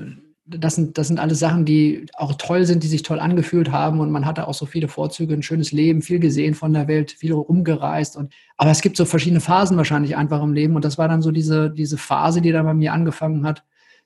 Das 0.45 0.75
sind, 0.75 0.99
das 0.99 1.09
sind 1.09 1.19
alles 1.19 1.39
Sachen, 1.39 1.65
die 1.65 2.05
auch 2.19 2.35
toll 2.35 2.67
sind, 2.67 2.83
die 2.83 2.89
sich 2.89 3.03
toll 3.03 3.19
angefühlt 3.19 3.73
haben 3.73 3.99
und 4.01 4.11
man 4.11 4.27
hatte 4.27 4.47
auch 4.47 4.53
so 4.53 4.67
viele 4.67 4.89
Vorzüge, 4.89 5.33
ein 5.33 5.43
schönes 5.43 5.73
Leben, 5.73 6.03
viel 6.03 6.19
gesehen 6.19 6.53
von 6.53 6.75
der 6.75 6.87
Welt, 6.87 7.13
viel 7.13 7.33
rumgereist. 7.33 8.19
Und, 8.19 8.35
aber 8.59 8.73
es 8.73 8.83
gibt 8.83 8.99
so 8.99 9.07
verschiedene 9.07 9.41
Phasen 9.41 9.79
wahrscheinlich 9.79 10.19
einfach 10.19 10.43
im 10.43 10.53
Leben 10.53 10.77
und 10.77 10.85
das 10.85 10.99
war 10.99 11.09
dann 11.09 11.23
so 11.23 11.31
diese, 11.31 11.71
diese 11.71 11.97
Phase, 11.97 12.43
die 12.43 12.53
da 12.53 12.63
bei 12.63 12.75
mir 12.75 12.93
angefangen 12.93 13.47
hat, 13.47 13.65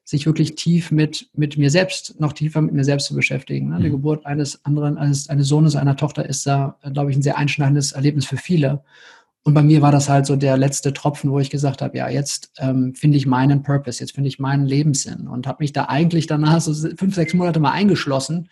sich 0.08 0.24
wirklich 0.24 0.54
tief 0.54 0.90
mit, 0.90 1.28
mit 1.34 1.58
mir 1.58 1.68
selbst, 1.68 2.18
noch 2.18 2.32
tiefer 2.32 2.62
mit 2.62 2.72
mir 2.72 2.82
selbst 2.82 3.08
zu 3.08 3.14
beschäftigen. 3.14 3.68
Ne? 3.68 3.76
Die 3.76 3.88
mhm. 3.88 3.92
Geburt 3.92 4.24
eines 4.24 4.64
anderen, 4.64 4.96
eines, 4.96 5.28
eines 5.28 5.48
Sohnes, 5.48 5.76
einer 5.76 5.96
Tochter 5.96 6.24
ist 6.26 6.46
da, 6.46 6.78
glaube 6.94 7.10
ich, 7.10 7.18
ein 7.18 7.22
sehr 7.22 7.36
einschneidendes 7.36 7.92
Erlebnis 7.92 8.24
für 8.24 8.38
viele. 8.38 8.82
Und 9.42 9.52
bei 9.52 9.62
mir 9.62 9.82
war 9.82 9.92
das 9.92 10.08
halt 10.08 10.24
so 10.24 10.34
der 10.34 10.56
letzte 10.56 10.94
Tropfen, 10.94 11.30
wo 11.30 11.38
ich 11.40 11.50
gesagt 11.50 11.82
habe, 11.82 11.98
ja, 11.98 12.08
jetzt 12.08 12.52
ähm, 12.56 12.94
finde 12.94 13.18
ich 13.18 13.26
meinen 13.26 13.62
Purpose, 13.62 14.00
jetzt 14.00 14.14
finde 14.14 14.28
ich 14.28 14.38
meinen 14.38 14.64
Lebenssinn 14.64 15.28
und 15.28 15.46
habe 15.46 15.62
mich 15.62 15.74
da 15.74 15.84
eigentlich 15.84 16.26
danach 16.26 16.62
so 16.62 16.72
fünf, 16.96 17.14
sechs 17.14 17.34
Monate 17.34 17.60
mal 17.60 17.72
eingeschlossen 17.72 18.48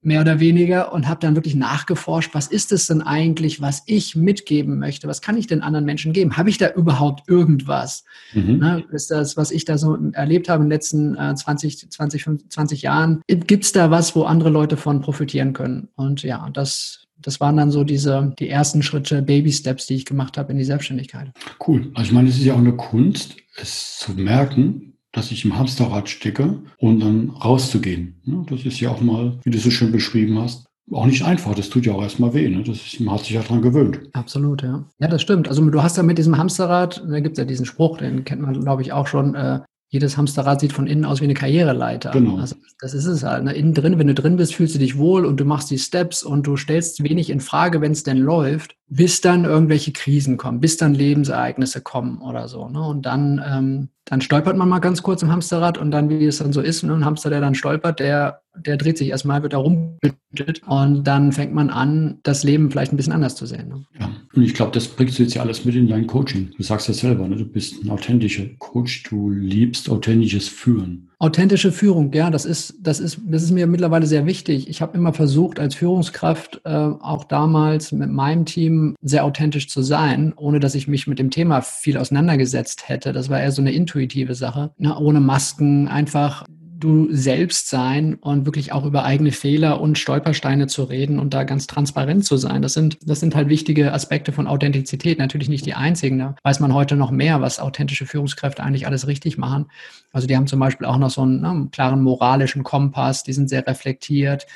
mehr 0.00 0.20
oder 0.20 0.38
weniger 0.38 0.92
und 0.92 1.08
habe 1.08 1.20
dann 1.20 1.34
wirklich 1.34 1.56
nachgeforscht, 1.56 2.32
was 2.32 2.46
ist 2.46 2.70
es 2.70 2.86
denn 2.86 3.02
eigentlich, 3.02 3.60
was 3.60 3.82
ich 3.86 4.14
mitgeben 4.14 4.78
möchte? 4.78 5.08
Was 5.08 5.20
kann 5.20 5.36
ich 5.36 5.46
den 5.46 5.62
anderen 5.62 5.84
Menschen 5.84 6.12
geben? 6.12 6.36
Habe 6.36 6.50
ich 6.50 6.58
da 6.58 6.70
überhaupt 6.70 7.28
irgendwas? 7.28 8.04
Mhm. 8.32 8.58
Ne, 8.58 8.84
ist 8.92 9.10
das, 9.10 9.36
was 9.36 9.50
ich 9.50 9.64
da 9.64 9.76
so 9.76 9.98
erlebt 10.12 10.48
habe 10.48 10.62
in 10.62 10.68
den 10.68 10.74
letzten 10.74 11.16
äh, 11.16 11.34
20, 11.34 11.90
20, 11.90 12.26
20 12.48 12.82
Jahren? 12.82 13.22
Gibt 13.26 13.64
es 13.64 13.72
da 13.72 13.90
was, 13.90 14.14
wo 14.14 14.22
andere 14.22 14.50
Leute 14.50 14.76
von 14.76 15.00
profitieren 15.00 15.52
können? 15.52 15.88
Und 15.96 16.22
ja, 16.22 16.48
das 16.50 17.04
das 17.20 17.40
waren 17.40 17.56
dann 17.56 17.70
so 17.70 17.82
diese 17.84 18.32
die 18.38 18.48
ersten 18.48 18.82
Schritte, 18.82 19.22
Baby 19.22 19.52
Steps, 19.52 19.86
die 19.86 19.94
ich 19.94 20.04
gemacht 20.04 20.38
habe 20.38 20.52
in 20.52 20.58
die 20.58 20.64
Selbstständigkeit. 20.64 21.32
Cool. 21.66 21.90
Also 21.94 22.08
ich 22.08 22.12
meine, 22.12 22.28
es 22.28 22.36
ist 22.36 22.44
ja 22.44 22.54
auch 22.54 22.58
eine 22.58 22.76
Kunst, 22.76 23.34
es 23.56 23.98
zu 23.98 24.12
merken, 24.12 24.87
dass 25.12 25.30
ich 25.30 25.44
im 25.44 25.58
Hamsterrad 25.58 26.08
stecke 26.08 26.62
und 26.78 27.00
dann 27.00 27.30
rauszugehen. 27.30 28.20
Das 28.48 28.64
ist 28.64 28.80
ja 28.80 28.90
auch 28.90 29.00
mal, 29.00 29.38
wie 29.42 29.50
du 29.50 29.58
so 29.58 29.70
schön 29.70 29.92
beschrieben 29.92 30.38
hast, 30.38 30.66
auch 30.92 31.06
nicht 31.06 31.24
einfach. 31.24 31.54
Das 31.54 31.68
tut 31.68 31.86
ja 31.86 31.92
auch 31.92 32.02
erstmal 32.02 32.34
weh. 32.34 32.48
Ne? 32.48 32.62
Das 32.62 32.76
ist, 32.76 33.00
man 33.00 33.14
hat 33.14 33.24
sich 33.24 33.32
ja 33.32 33.42
dran 33.42 33.62
gewöhnt. 33.62 34.00
Absolut, 34.12 34.62
ja. 34.62 34.84
Ja, 34.98 35.08
das 35.08 35.22
stimmt. 35.22 35.48
Also 35.48 35.68
du 35.68 35.82
hast 35.82 35.96
ja 35.96 36.02
mit 36.02 36.18
diesem 36.18 36.36
Hamsterrad, 36.36 37.04
da 37.08 37.20
gibt 37.20 37.36
es 37.36 37.38
ja 37.38 37.44
diesen 37.44 37.66
Spruch, 37.66 37.98
den 37.98 38.24
kennt 38.24 38.42
man, 38.42 38.58
glaube 38.60 38.82
ich, 38.82 38.92
auch 38.92 39.06
schon, 39.06 39.34
äh, 39.34 39.60
jedes 39.90 40.18
Hamsterrad 40.18 40.60
sieht 40.60 40.74
von 40.74 40.86
innen 40.86 41.06
aus 41.06 41.20
wie 41.20 41.24
eine 41.24 41.34
Karriereleiter. 41.34 42.10
Genau. 42.10 42.36
Also 42.36 42.56
das 42.80 42.92
ist 42.92 43.06
es 43.06 43.22
halt. 43.22 43.44
Ne? 43.44 43.54
Innen 43.54 43.72
drin, 43.72 43.98
wenn 43.98 44.06
du 44.06 44.14
drin 44.14 44.36
bist, 44.36 44.54
fühlst 44.54 44.74
du 44.74 44.78
dich 44.78 44.98
wohl 44.98 45.24
und 45.24 45.40
du 45.40 45.46
machst 45.46 45.70
die 45.70 45.78
Steps 45.78 46.22
und 46.22 46.46
du 46.46 46.58
stellst 46.58 47.02
wenig 47.02 47.30
in 47.30 47.40
Frage, 47.40 47.80
wenn 47.80 47.92
es 47.92 48.02
denn 48.02 48.18
läuft, 48.18 48.76
bis 48.88 49.22
dann 49.22 49.46
irgendwelche 49.46 49.92
Krisen 49.92 50.36
kommen, 50.36 50.60
bis 50.60 50.76
dann 50.76 50.92
Lebensereignisse 50.92 51.80
kommen 51.80 52.20
oder 52.20 52.48
so. 52.48 52.68
Ne? 52.68 52.82
Und 52.82 53.06
dann, 53.06 53.42
ähm, 53.46 53.88
dann 54.04 54.20
stolpert 54.20 54.58
man 54.58 54.68
mal 54.68 54.80
ganz 54.80 55.02
kurz 55.02 55.22
im 55.22 55.32
Hamsterrad 55.32 55.78
und 55.78 55.90
dann, 55.90 56.10
wie 56.10 56.26
es 56.26 56.38
dann 56.38 56.52
so 56.52 56.60
ist, 56.60 56.82
ne? 56.82 56.92
ein 56.92 57.06
Hamster, 57.06 57.30
der 57.30 57.40
dann 57.40 57.54
stolpert, 57.54 57.98
der, 57.98 58.42
der 58.66 58.76
dreht 58.76 58.98
sich 58.98 59.08
erstmal, 59.08 59.42
wird 59.42 59.52
da 59.52 59.58
rumgeschüttelt 59.58 60.62
und 60.66 61.04
dann 61.04 61.32
fängt 61.32 61.54
man 61.54 61.70
an, 61.70 62.18
das 62.22 62.44
Leben 62.44 62.70
vielleicht 62.70 62.92
ein 62.92 62.96
bisschen 62.96 63.12
anders 63.12 63.34
zu 63.34 63.46
sehen. 63.46 63.68
Ne? 63.68 63.84
Ja, 63.98 64.10
und 64.34 64.42
ich 64.42 64.54
glaube, 64.54 64.72
das 64.72 64.88
bringst 64.88 65.18
du 65.18 65.22
jetzt 65.22 65.34
ja 65.34 65.42
alles 65.42 65.64
mit 65.64 65.74
in 65.74 65.88
dein 65.88 66.06
Coaching. 66.06 66.50
Du 66.56 66.62
sagst 66.62 66.88
ja 66.88 66.94
selber, 66.94 67.28
ne? 67.28 67.36
du 67.36 67.44
bist 67.44 67.82
ein 67.82 67.90
authentischer 67.90 68.44
Coach, 68.58 69.04
du 69.04 69.30
liebst 69.30 69.88
authentisches 69.90 70.48
Führen. 70.48 71.08
Authentische 71.20 71.72
Führung, 71.72 72.12
ja, 72.12 72.30
das 72.30 72.44
ist, 72.44 72.76
das 72.80 73.00
ist, 73.00 73.18
das 73.26 73.42
ist 73.42 73.50
mir 73.50 73.66
mittlerweile 73.66 74.06
sehr 74.06 74.24
wichtig. 74.24 74.68
Ich 74.68 74.80
habe 74.80 74.96
immer 74.96 75.12
versucht, 75.12 75.58
als 75.58 75.74
Führungskraft 75.74 76.60
äh, 76.64 76.70
auch 76.70 77.24
damals 77.24 77.90
mit 77.90 78.08
meinem 78.08 78.44
Team 78.44 78.94
sehr 79.02 79.24
authentisch 79.24 79.68
zu 79.68 79.82
sein, 79.82 80.32
ohne 80.36 80.60
dass 80.60 80.76
ich 80.76 80.86
mich 80.86 81.08
mit 81.08 81.18
dem 81.18 81.32
Thema 81.32 81.60
viel 81.60 81.98
auseinandergesetzt 81.98 82.88
hätte. 82.88 83.12
Das 83.12 83.30
war 83.30 83.40
eher 83.40 83.50
so 83.50 83.60
eine 83.60 83.72
intuitive 83.72 84.36
Sache, 84.36 84.70
ne? 84.78 84.96
ohne 84.96 85.18
Masken, 85.18 85.88
einfach 85.88 86.44
du 86.78 87.08
selbst 87.10 87.68
sein 87.68 88.14
und 88.14 88.46
wirklich 88.46 88.72
auch 88.72 88.84
über 88.84 89.02
eigene 89.04 89.32
Fehler 89.32 89.80
und 89.80 89.98
Stolpersteine 89.98 90.68
zu 90.68 90.84
reden 90.84 91.18
und 91.18 91.34
da 91.34 91.42
ganz 91.42 91.66
transparent 91.66 92.24
zu 92.24 92.36
sein. 92.36 92.62
Das 92.62 92.72
sind, 92.72 92.98
das 93.02 93.18
sind 93.18 93.34
halt 93.34 93.48
wichtige 93.48 93.92
Aspekte 93.92 94.30
von 94.30 94.46
Authentizität. 94.46 95.18
Natürlich 95.18 95.48
nicht 95.48 95.66
die 95.66 95.74
einzigen. 95.74 96.18
Da 96.18 96.36
weiß 96.44 96.60
man 96.60 96.72
heute 96.72 96.94
noch 96.94 97.10
mehr, 97.10 97.40
was 97.40 97.58
authentische 97.58 98.06
Führungskräfte 98.06 98.62
eigentlich 98.62 98.86
alles 98.86 99.08
richtig 99.08 99.38
machen. 99.38 99.66
Also 100.12 100.28
die 100.28 100.36
haben 100.36 100.46
zum 100.46 100.60
Beispiel 100.60 100.86
auch 100.86 100.98
noch 100.98 101.10
so 101.10 101.22
einen, 101.22 101.40
ne, 101.40 101.50
einen 101.50 101.70
klaren 101.72 102.02
moralischen 102.02 102.62
Kompass, 102.62 103.24
die 103.24 103.32
sind 103.32 103.48
sehr 103.48 103.66
reflektiert, 103.66 104.46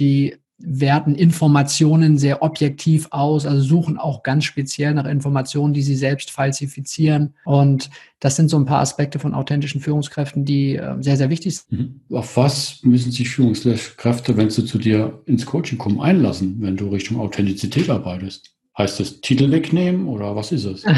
die 0.00 0.36
werten 0.58 1.14
Informationen 1.14 2.18
sehr 2.18 2.42
objektiv 2.42 3.06
aus, 3.10 3.46
also 3.46 3.62
suchen 3.62 3.96
auch 3.96 4.22
ganz 4.24 4.44
speziell 4.44 4.92
nach 4.92 5.06
Informationen, 5.06 5.72
die 5.72 5.82
sie 5.82 5.94
selbst 5.94 6.30
falsifizieren. 6.30 7.34
Und 7.44 7.90
das 8.18 8.36
sind 8.36 8.48
so 8.48 8.58
ein 8.58 8.64
paar 8.64 8.80
Aspekte 8.80 9.20
von 9.20 9.34
authentischen 9.34 9.80
Führungskräften, 9.80 10.44
die 10.44 10.76
äh, 10.76 10.96
sehr, 11.00 11.16
sehr 11.16 11.30
wichtig 11.30 11.58
sind. 11.58 11.78
Mhm. 12.10 12.16
Auf 12.16 12.36
was 12.36 12.80
müssen 12.82 13.12
sich 13.12 13.28
Führungskräfte, 13.28 14.36
wenn 14.36 14.50
sie 14.50 14.64
zu 14.64 14.78
dir 14.78 15.22
ins 15.26 15.46
Coaching 15.46 15.78
kommen, 15.78 16.00
einlassen, 16.00 16.56
wenn 16.60 16.76
du 16.76 16.88
Richtung 16.88 17.20
Authentizität 17.20 17.88
arbeitest? 17.88 18.50
Heißt 18.76 19.00
das 19.00 19.20
Titel 19.20 19.50
wegnehmen 19.50 20.06
oder 20.06 20.36
was 20.36 20.52
ist 20.52 20.64
es? 20.64 20.84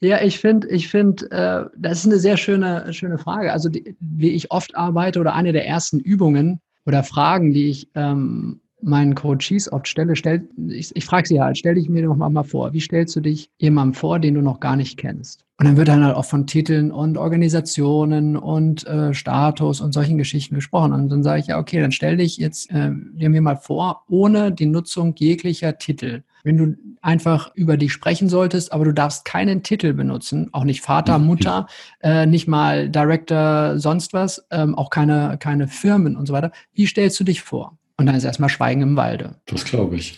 Ja, 0.00 0.20
ich 0.20 0.38
finde, 0.38 0.68
ich 0.68 0.88
finde, 0.88 1.30
äh, 1.30 1.64
das 1.78 2.00
ist 2.00 2.06
eine 2.06 2.18
sehr 2.18 2.36
schöne, 2.36 2.92
schöne 2.92 3.16
Frage. 3.16 3.54
Also 3.54 3.70
die, 3.70 3.96
wie 4.00 4.30
ich 4.30 4.50
oft 4.50 4.76
arbeite 4.76 5.18
oder 5.18 5.34
eine 5.34 5.52
der 5.52 5.66
ersten 5.66 5.98
Übungen 5.98 6.60
oder 6.84 7.02
Fragen, 7.02 7.54
die 7.54 7.70
ich 7.70 7.88
ähm, 7.94 8.60
meinen 8.84 9.14
Coaches 9.14 9.72
oft 9.72 9.88
stelle, 9.88 10.16
stell, 10.16 10.48
ich, 10.68 10.94
ich 10.94 11.04
frage 11.04 11.26
sie 11.26 11.40
halt, 11.40 11.58
stell 11.58 11.74
dich 11.74 11.88
mir 11.88 12.02
doch 12.02 12.16
mal, 12.16 12.28
mal 12.28 12.44
vor, 12.44 12.72
wie 12.72 12.80
stellst 12.80 13.16
du 13.16 13.20
dich 13.20 13.50
jemandem 13.58 13.94
vor, 13.94 14.18
den 14.18 14.34
du 14.34 14.40
noch 14.40 14.60
gar 14.60 14.76
nicht 14.76 14.98
kennst? 14.98 15.44
Und 15.56 15.66
dann 15.66 15.76
wird 15.76 15.86
dann 15.86 16.04
halt 16.04 16.16
auch 16.16 16.24
von 16.24 16.48
Titeln 16.48 16.90
und 16.90 17.16
Organisationen 17.16 18.36
und 18.36 18.84
äh, 18.88 19.14
Status 19.14 19.80
und 19.80 19.92
solchen 19.92 20.18
Geschichten 20.18 20.56
gesprochen. 20.56 20.92
Und 20.92 21.08
dann 21.10 21.22
sage 21.22 21.40
ich, 21.40 21.46
ja, 21.46 21.58
okay, 21.58 21.80
dann 21.80 21.92
stell 21.92 22.16
dich 22.16 22.38
jetzt 22.38 22.70
äh, 22.72 22.90
dir 23.12 23.30
mir 23.30 23.40
mal 23.40 23.56
vor, 23.56 24.02
ohne 24.08 24.50
die 24.50 24.66
Nutzung 24.66 25.14
jeglicher 25.16 25.78
Titel. 25.78 26.24
Wenn 26.42 26.56
du 26.56 26.74
einfach 27.02 27.54
über 27.54 27.76
dich 27.76 27.92
sprechen 27.92 28.28
solltest, 28.28 28.72
aber 28.72 28.84
du 28.84 28.92
darfst 28.92 29.24
keinen 29.24 29.62
Titel 29.62 29.92
benutzen, 29.92 30.48
auch 30.52 30.64
nicht 30.64 30.80
Vater, 30.80 31.20
mhm. 31.20 31.26
Mutter, 31.26 31.68
äh, 32.02 32.26
nicht 32.26 32.48
mal 32.48 32.88
Director, 32.88 33.78
sonst 33.78 34.12
was, 34.12 34.44
ähm, 34.50 34.74
auch 34.74 34.90
keine, 34.90 35.36
keine 35.38 35.68
Firmen 35.68 36.16
und 36.16 36.26
so 36.26 36.32
weiter. 36.32 36.50
Wie 36.74 36.86
stellst 36.86 37.18
du 37.20 37.24
dich 37.24 37.42
vor? 37.42 37.78
Und 37.96 38.06
dann 38.06 38.14
ist 38.14 38.24
erstmal 38.24 38.48
Schweigen 38.48 38.82
im 38.82 38.96
Walde. 38.96 39.36
Das 39.46 39.64
glaube 39.64 39.96
ich. 39.96 40.16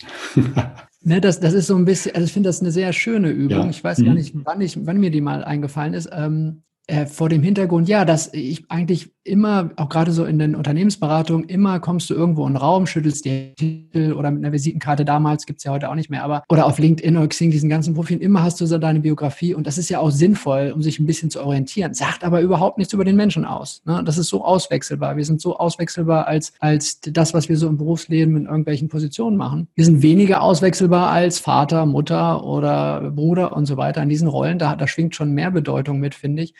ne, 1.01 1.21
das, 1.21 1.39
das 1.39 1.53
ist 1.53 1.67
so 1.67 1.75
ein 1.75 1.85
bisschen, 1.85 2.15
also 2.15 2.25
ich 2.25 2.33
finde 2.33 2.49
das 2.49 2.61
eine 2.61 2.71
sehr 2.71 2.91
schöne 2.91 3.29
Übung. 3.29 3.65
Ja. 3.65 3.69
Ich 3.69 3.83
weiß 3.83 3.99
mhm. 3.99 4.05
gar 4.05 4.13
nicht, 4.15 4.33
wann, 4.33 4.61
ich, 4.61 4.85
wann 4.85 4.99
mir 4.99 5.11
die 5.11 5.21
mal 5.21 5.43
eingefallen 5.43 5.93
ist. 5.93 6.09
Ähm, 6.11 6.63
äh, 6.87 7.05
vor 7.05 7.27
dem 7.27 7.43
Hintergrund, 7.43 7.89
ja, 7.89 8.05
dass 8.05 8.33
ich 8.33 8.63
eigentlich 8.69 9.11
immer, 9.25 9.71
auch 9.75 9.89
gerade 9.89 10.11
so 10.11 10.23
in 10.23 10.39
den 10.39 10.55
Unternehmensberatungen, 10.55 11.49
immer 11.49 11.81
kommst 11.81 12.09
du 12.09 12.13
irgendwo 12.13 12.47
in 12.47 12.53
den 12.53 12.57
Raum, 12.57 12.87
schüttelst 12.87 13.25
die 13.25 13.53
Titel 13.55 14.13
oder 14.13 14.31
mit 14.31 14.43
einer 14.43 14.53
Visitenkarte 14.53 15.03
damals, 15.03 15.45
gibt's 15.45 15.65
ja 15.65 15.73
heute 15.73 15.89
auch 15.89 15.95
nicht 15.95 16.09
mehr, 16.09 16.23
aber 16.23 16.43
oder 16.47 16.65
auf 16.65 16.79
LinkedIn 16.79 17.17
oder 17.17 17.27
Xing, 17.27 17.51
diesen 17.51 17.69
ganzen 17.69 17.93
Profilen, 17.93 18.21
immer 18.21 18.41
hast 18.41 18.61
du 18.61 18.65
so 18.65 18.77
deine 18.77 19.01
Biografie 19.01 19.53
und 19.53 19.67
das 19.67 19.77
ist 19.77 19.89
ja 19.89 19.99
auch 19.99 20.11
sinnvoll, 20.11 20.71
um 20.73 20.81
sich 20.81 20.97
ein 20.99 21.05
bisschen 21.05 21.29
zu 21.29 21.43
orientieren, 21.43 21.93
sagt 21.93 22.23
aber 22.23 22.39
überhaupt 22.39 22.77
nichts 22.77 22.93
über 22.93 23.03
den 23.03 23.17
Menschen 23.17 23.43
aus. 23.43 23.81
Ne? 23.85 24.01
Das 24.05 24.17
ist 24.17 24.29
so 24.29 24.45
auswechselbar. 24.45 25.17
Wir 25.17 25.25
sind 25.25 25.41
so 25.41 25.57
auswechselbar 25.57 26.27
als, 26.27 26.53
als 26.59 27.01
das, 27.01 27.33
was 27.33 27.49
wir 27.49 27.57
so 27.57 27.67
im 27.67 27.77
Berufsleben 27.77 28.37
in 28.37 28.45
irgendwelchen 28.45 28.87
Positionen 28.87 29.35
machen. 29.35 29.67
Wir 29.75 29.83
sind 29.83 30.01
weniger 30.01 30.41
auswechselbar 30.41 31.09
als 31.09 31.39
Vater, 31.39 31.85
Mutter 31.85 32.45
oder 32.45 33.11
Bruder 33.11 33.55
und 33.55 33.65
so 33.65 33.75
weiter. 33.75 34.01
In 34.01 34.09
diesen 34.09 34.29
Rollen, 34.29 34.57
da, 34.57 34.77
da 34.77 34.87
schwingt 34.87 35.15
schon 35.15 35.33
mehr 35.33 35.51
Bedeutung 35.51 35.99
mit, 35.99 36.15
finde 36.15 36.43
ich. 36.43 36.53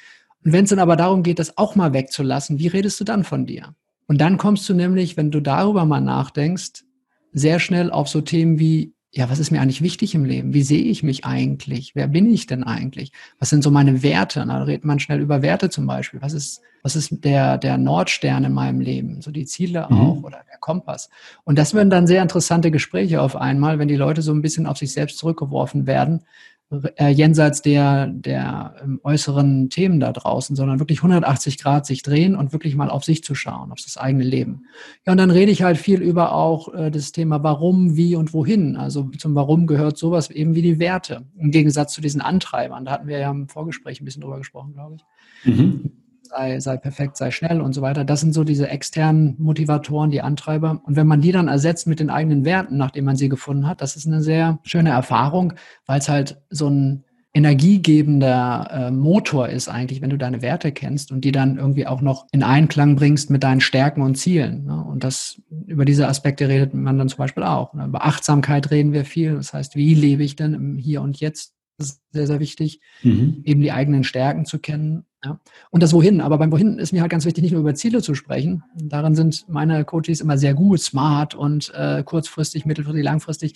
Und 0.47 0.53
wenn 0.53 0.63
es 0.63 0.69
dann 0.69 0.79
aber 0.79 0.95
darum 0.95 1.23
geht, 1.23 1.39
das 1.39 1.57
auch 1.57 1.75
mal 1.75 1.91
wegzulassen, 1.91 2.57
wie 2.57 2.67
redest 2.67 2.97
du 3.01 3.03
dann 3.03 3.25
von 3.25 3.45
dir? 3.45 3.75
Und 4.07 4.21
dann 4.21 4.37
kommst 4.37 4.69
du 4.69 4.73
nämlich, 4.73 5.17
wenn 5.17 5.29
du 5.29 5.41
darüber 5.41 5.83
mal 5.83 5.99
nachdenkst, 5.99 6.85
sehr 7.33 7.59
schnell 7.59 7.91
auf 7.91 8.07
so 8.07 8.21
Themen 8.21 8.57
wie, 8.57 8.93
ja, 9.11 9.29
was 9.29 9.39
ist 9.39 9.51
mir 9.51 9.59
eigentlich 9.59 9.81
wichtig 9.81 10.15
im 10.15 10.23
Leben? 10.23 10.53
Wie 10.53 10.63
sehe 10.63 10.83
ich 10.83 11.03
mich 11.03 11.25
eigentlich? 11.25 11.95
Wer 11.95 12.07
bin 12.07 12.31
ich 12.31 12.47
denn 12.47 12.63
eigentlich? 12.63 13.11
Was 13.39 13.49
sind 13.49 13.61
so 13.61 13.71
meine 13.71 14.03
Werte? 14.03 14.45
Da 14.47 14.63
redet 14.63 14.85
man 14.85 14.99
schnell 14.99 15.19
über 15.19 15.41
Werte 15.41 15.69
zum 15.69 15.85
Beispiel. 15.85 16.21
Was 16.21 16.31
ist, 16.31 16.61
was 16.81 16.95
ist 16.95 17.25
der, 17.25 17.57
der 17.57 17.77
Nordstern 17.77 18.45
in 18.45 18.53
meinem 18.53 18.79
Leben? 18.79 19.21
So 19.21 19.31
die 19.31 19.45
Ziele 19.45 19.85
mhm. 19.89 19.97
auch 19.97 20.23
oder 20.23 20.45
der 20.49 20.59
Kompass. 20.61 21.09
Und 21.43 21.59
das 21.59 21.73
werden 21.73 21.89
dann 21.89 22.07
sehr 22.07 22.21
interessante 22.21 22.71
Gespräche 22.71 23.21
auf 23.21 23.35
einmal, 23.35 23.79
wenn 23.79 23.89
die 23.89 23.97
Leute 23.97 24.21
so 24.21 24.31
ein 24.31 24.41
bisschen 24.41 24.65
auf 24.65 24.77
sich 24.77 24.93
selbst 24.93 25.17
zurückgeworfen 25.17 25.87
werden 25.87 26.21
äh, 26.69 27.09
jenseits 27.09 27.61
der, 27.61 28.07
der 28.07 28.75
ähm, 28.83 28.99
äußeren 29.03 29.69
Themen 29.69 30.01
da 30.01 30.11
draußen, 30.11 30.55
sondern 30.55 30.79
wirklich 30.79 30.99
180 30.99 31.57
Grad 31.57 31.85
sich 31.85 32.03
drehen 32.03 32.35
und 32.35 32.51
wirklich 32.51 32.75
mal 32.75 32.89
auf 32.89 33.05
sich 33.05 33.23
zu 33.23 33.35
schauen, 33.35 33.71
auf 33.71 33.79
das 33.81 33.95
eigene 33.95 34.25
Leben. 34.25 34.65
Ja, 35.05 35.13
und 35.13 35.17
dann 35.17 35.31
rede 35.31 35.51
ich 35.51 35.63
halt 35.63 35.77
viel 35.77 36.01
über 36.01 36.33
auch 36.33 36.73
äh, 36.73 36.91
das 36.91 37.13
Thema 37.13 37.41
Warum, 37.41 37.95
wie 37.95 38.15
und 38.15 38.33
wohin. 38.33 38.75
Also 38.75 39.03
zum 39.17 39.33
Warum 39.33 39.65
gehört 39.65 39.97
sowas 39.97 40.29
eben 40.29 40.55
wie 40.55 40.61
die 40.61 40.79
Werte, 40.79 41.23
im 41.37 41.51
Gegensatz 41.51 41.93
zu 41.93 42.01
diesen 42.01 42.19
Antreibern. 42.19 42.83
Da 42.83 42.91
hatten 42.91 43.07
wir 43.07 43.17
ja 43.19 43.31
im 43.31 43.47
Vorgespräch 43.47 44.01
ein 44.01 44.05
bisschen 44.05 44.21
drüber 44.21 44.37
gesprochen, 44.37 44.73
glaube 44.73 44.97
ich. 44.97 45.45
Mhm 45.45 45.91
sei, 46.27 46.59
sei 46.59 46.77
perfekt, 46.77 47.17
sei 47.17 47.31
schnell 47.31 47.61
und 47.61 47.73
so 47.73 47.81
weiter. 47.81 48.05
Das 48.05 48.21
sind 48.21 48.33
so 48.33 48.43
diese 48.43 48.69
externen 48.69 49.35
Motivatoren, 49.39 50.11
die 50.11 50.21
Antreiber. 50.21 50.81
Und 50.83 50.95
wenn 50.95 51.07
man 51.07 51.21
die 51.21 51.31
dann 51.31 51.47
ersetzt 51.47 51.87
mit 51.87 51.99
den 51.99 52.09
eigenen 52.09 52.45
Werten, 52.45 52.77
nachdem 52.77 53.05
man 53.05 53.15
sie 53.15 53.29
gefunden 53.29 53.67
hat, 53.67 53.81
das 53.81 53.95
ist 53.95 54.07
eine 54.07 54.21
sehr 54.21 54.59
schöne 54.63 54.89
Erfahrung, 54.89 55.53
weil 55.85 55.99
es 55.99 56.09
halt 56.09 56.41
so 56.49 56.69
ein 56.69 57.03
energiegebender 57.37 58.67
äh, 58.71 58.91
Motor 58.91 59.49
ist 59.49 59.67
eigentlich, 59.67 60.01
wenn 60.01 60.09
du 60.09 60.17
deine 60.17 60.41
Werte 60.41 60.71
kennst 60.71 61.11
und 61.11 61.21
die 61.21 61.31
dann 61.31 61.57
irgendwie 61.57 61.85
auch 61.85 62.01
noch 62.01 62.25
in 62.31 62.41
Einklang 62.41 62.95
bringst 62.95 63.29
mit 63.29 63.43
deinen 63.43 63.61
Stärken 63.61 64.01
und 64.01 64.15
Zielen. 64.15 64.65
Ne? 64.65 64.83
Und 64.83 65.03
das 65.03 65.39
über 65.67 65.85
diese 65.85 66.07
Aspekte 66.07 66.47
redet 66.47 66.73
man 66.73 66.97
dann 66.97 67.09
zum 67.09 67.19
Beispiel 67.19 67.43
auch. 67.43 67.75
Ne? 67.75 67.85
Über 67.85 68.05
Achtsamkeit 68.05 68.71
reden 68.71 68.91
wir 68.91 69.05
viel. 69.05 69.35
Das 69.35 69.53
heißt, 69.53 69.75
wie 69.75 69.93
lebe 69.93 70.23
ich 70.23 70.35
denn 70.35 70.55
im 70.55 70.77
Hier 70.77 71.03
und 71.03 71.19
Jetzt? 71.19 71.53
Das 71.77 71.89
ist 71.89 72.01
sehr, 72.11 72.25
sehr 72.25 72.39
wichtig, 72.39 72.81
mhm. 73.03 73.43
eben 73.45 73.61
die 73.61 73.71
eigenen 73.71 74.03
Stärken 74.03 74.45
zu 74.45 74.57
kennen 74.57 75.05
ja. 75.23 75.39
Und 75.71 75.83
das 75.83 75.93
Wohin. 75.93 76.21
Aber 76.21 76.37
beim 76.37 76.51
Wohin 76.51 76.77
ist 76.77 76.93
mir 76.93 77.01
halt 77.01 77.11
ganz 77.11 77.25
wichtig, 77.25 77.41
nicht 77.41 77.51
nur 77.51 77.61
über 77.61 77.75
Ziele 77.75 78.01
zu 78.01 78.13
sprechen. 78.13 78.63
Daran 78.75 79.15
sind 79.15 79.45
meine 79.47 79.83
Coaches 79.83 80.21
immer 80.21 80.37
sehr 80.37 80.53
gut, 80.53 80.79
smart 80.79 81.35
und 81.35 81.73
äh, 81.73 82.03
kurzfristig, 82.03 82.65
mittelfristig, 82.65 83.03
langfristig 83.03 83.53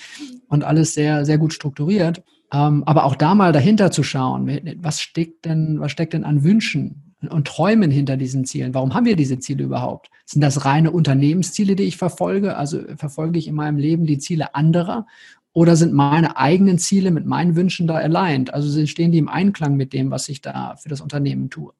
und 0.47 0.63
alles 0.63 0.93
sehr, 0.93 1.25
sehr 1.25 1.37
gut 1.37 1.53
strukturiert. 1.53 2.23
Ähm, 2.51 2.83
aber 2.85 3.05
auch 3.05 3.15
da 3.15 3.35
mal 3.35 3.53
dahinter 3.53 3.91
zu 3.91 4.03
schauen, 4.03 4.77
was 4.81 5.01
steckt 5.01 5.45
denn, 5.45 5.79
was 5.79 5.91
steckt 5.91 6.13
denn 6.13 6.23
an 6.23 6.43
Wünschen 6.43 7.13
und 7.29 7.47
Träumen 7.47 7.91
hinter 7.91 8.17
diesen 8.17 8.45
Zielen? 8.45 8.73
Warum 8.73 8.93
haben 8.93 9.05
wir 9.05 9.15
diese 9.15 9.39
Ziele 9.39 9.63
überhaupt? 9.63 10.09
Sind 10.25 10.41
das 10.41 10.65
reine 10.65 10.91
Unternehmensziele, 10.91 11.75
die 11.75 11.83
ich 11.83 11.97
verfolge? 11.97 12.57
Also 12.57 12.81
verfolge 12.97 13.37
ich 13.37 13.47
in 13.47 13.55
meinem 13.55 13.77
Leben 13.77 14.05
die 14.05 14.17
Ziele 14.17 14.55
anderer? 14.55 15.05
Oder 15.53 15.75
sind 15.75 15.93
meine 15.93 16.37
eigenen 16.37 16.77
Ziele 16.77 17.11
mit 17.11 17.25
meinen 17.25 17.55
Wünschen 17.55 17.87
da 17.87 17.95
aligned? 17.95 18.53
Also 18.53 18.85
stehen 18.85 19.11
die 19.11 19.17
im 19.17 19.27
Einklang 19.27 19.75
mit 19.75 19.91
dem, 19.93 20.09
was 20.11 20.29
ich 20.29 20.41
da 20.41 20.75
für 20.77 20.89
das 20.89 21.01
Unternehmen 21.01 21.49
tue? 21.49 21.73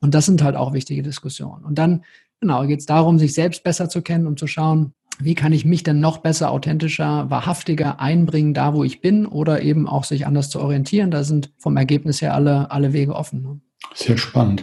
Und 0.00 0.14
das 0.14 0.26
sind 0.26 0.42
halt 0.42 0.56
auch 0.56 0.74
wichtige 0.74 1.02
Diskussionen. 1.02 1.64
Und 1.64 1.78
dann, 1.78 2.04
genau, 2.40 2.66
geht 2.66 2.80
es 2.80 2.86
darum, 2.86 3.18
sich 3.18 3.32
selbst 3.32 3.64
besser 3.64 3.88
zu 3.88 4.02
kennen 4.02 4.26
und 4.26 4.38
zu 4.38 4.46
schauen, 4.46 4.92
wie 5.18 5.34
kann 5.34 5.52
ich 5.52 5.64
mich 5.64 5.82
denn 5.82 6.00
noch 6.00 6.18
besser, 6.18 6.50
authentischer, 6.50 7.30
wahrhaftiger 7.30 8.00
einbringen, 8.00 8.52
da 8.52 8.74
wo 8.74 8.84
ich 8.84 9.00
bin, 9.00 9.24
oder 9.24 9.62
eben 9.62 9.88
auch 9.88 10.04
sich 10.04 10.26
anders 10.26 10.50
zu 10.50 10.60
orientieren. 10.60 11.10
Da 11.10 11.24
sind 11.24 11.50
vom 11.56 11.78
Ergebnis 11.78 12.20
her 12.20 12.34
alle, 12.34 12.70
alle 12.70 12.92
Wege 12.92 13.14
offen. 13.14 13.42
Ne? 13.42 13.60
Sehr 13.94 14.18
spannend. 14.18 14.62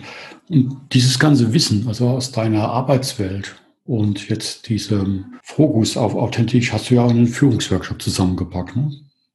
Und 0.49 0.77
dieses 0.91 1.17
ganze 1.17 1.53
Wissen, 1.53 1.87
also 1.87 2.09
aus 2.09 2.31
deiner 2.31 2.69
Arbeitswelt, 2.69 3.55
Und 3.85 4.29
jetzt 4.29 4.69
diesen 4.69 5.35
Fokus 5.43 5.97
auf 5.97 6.15
authentisch 6.15 6.71
hast 6.71 6.89
du 6.89 6.95
ja 6.95 7.05
einen 7.05 7.27
Führungsworkshop 7.27 8.01
zusammengepackt. 8.01 8.75
Ne? 8.75 8.91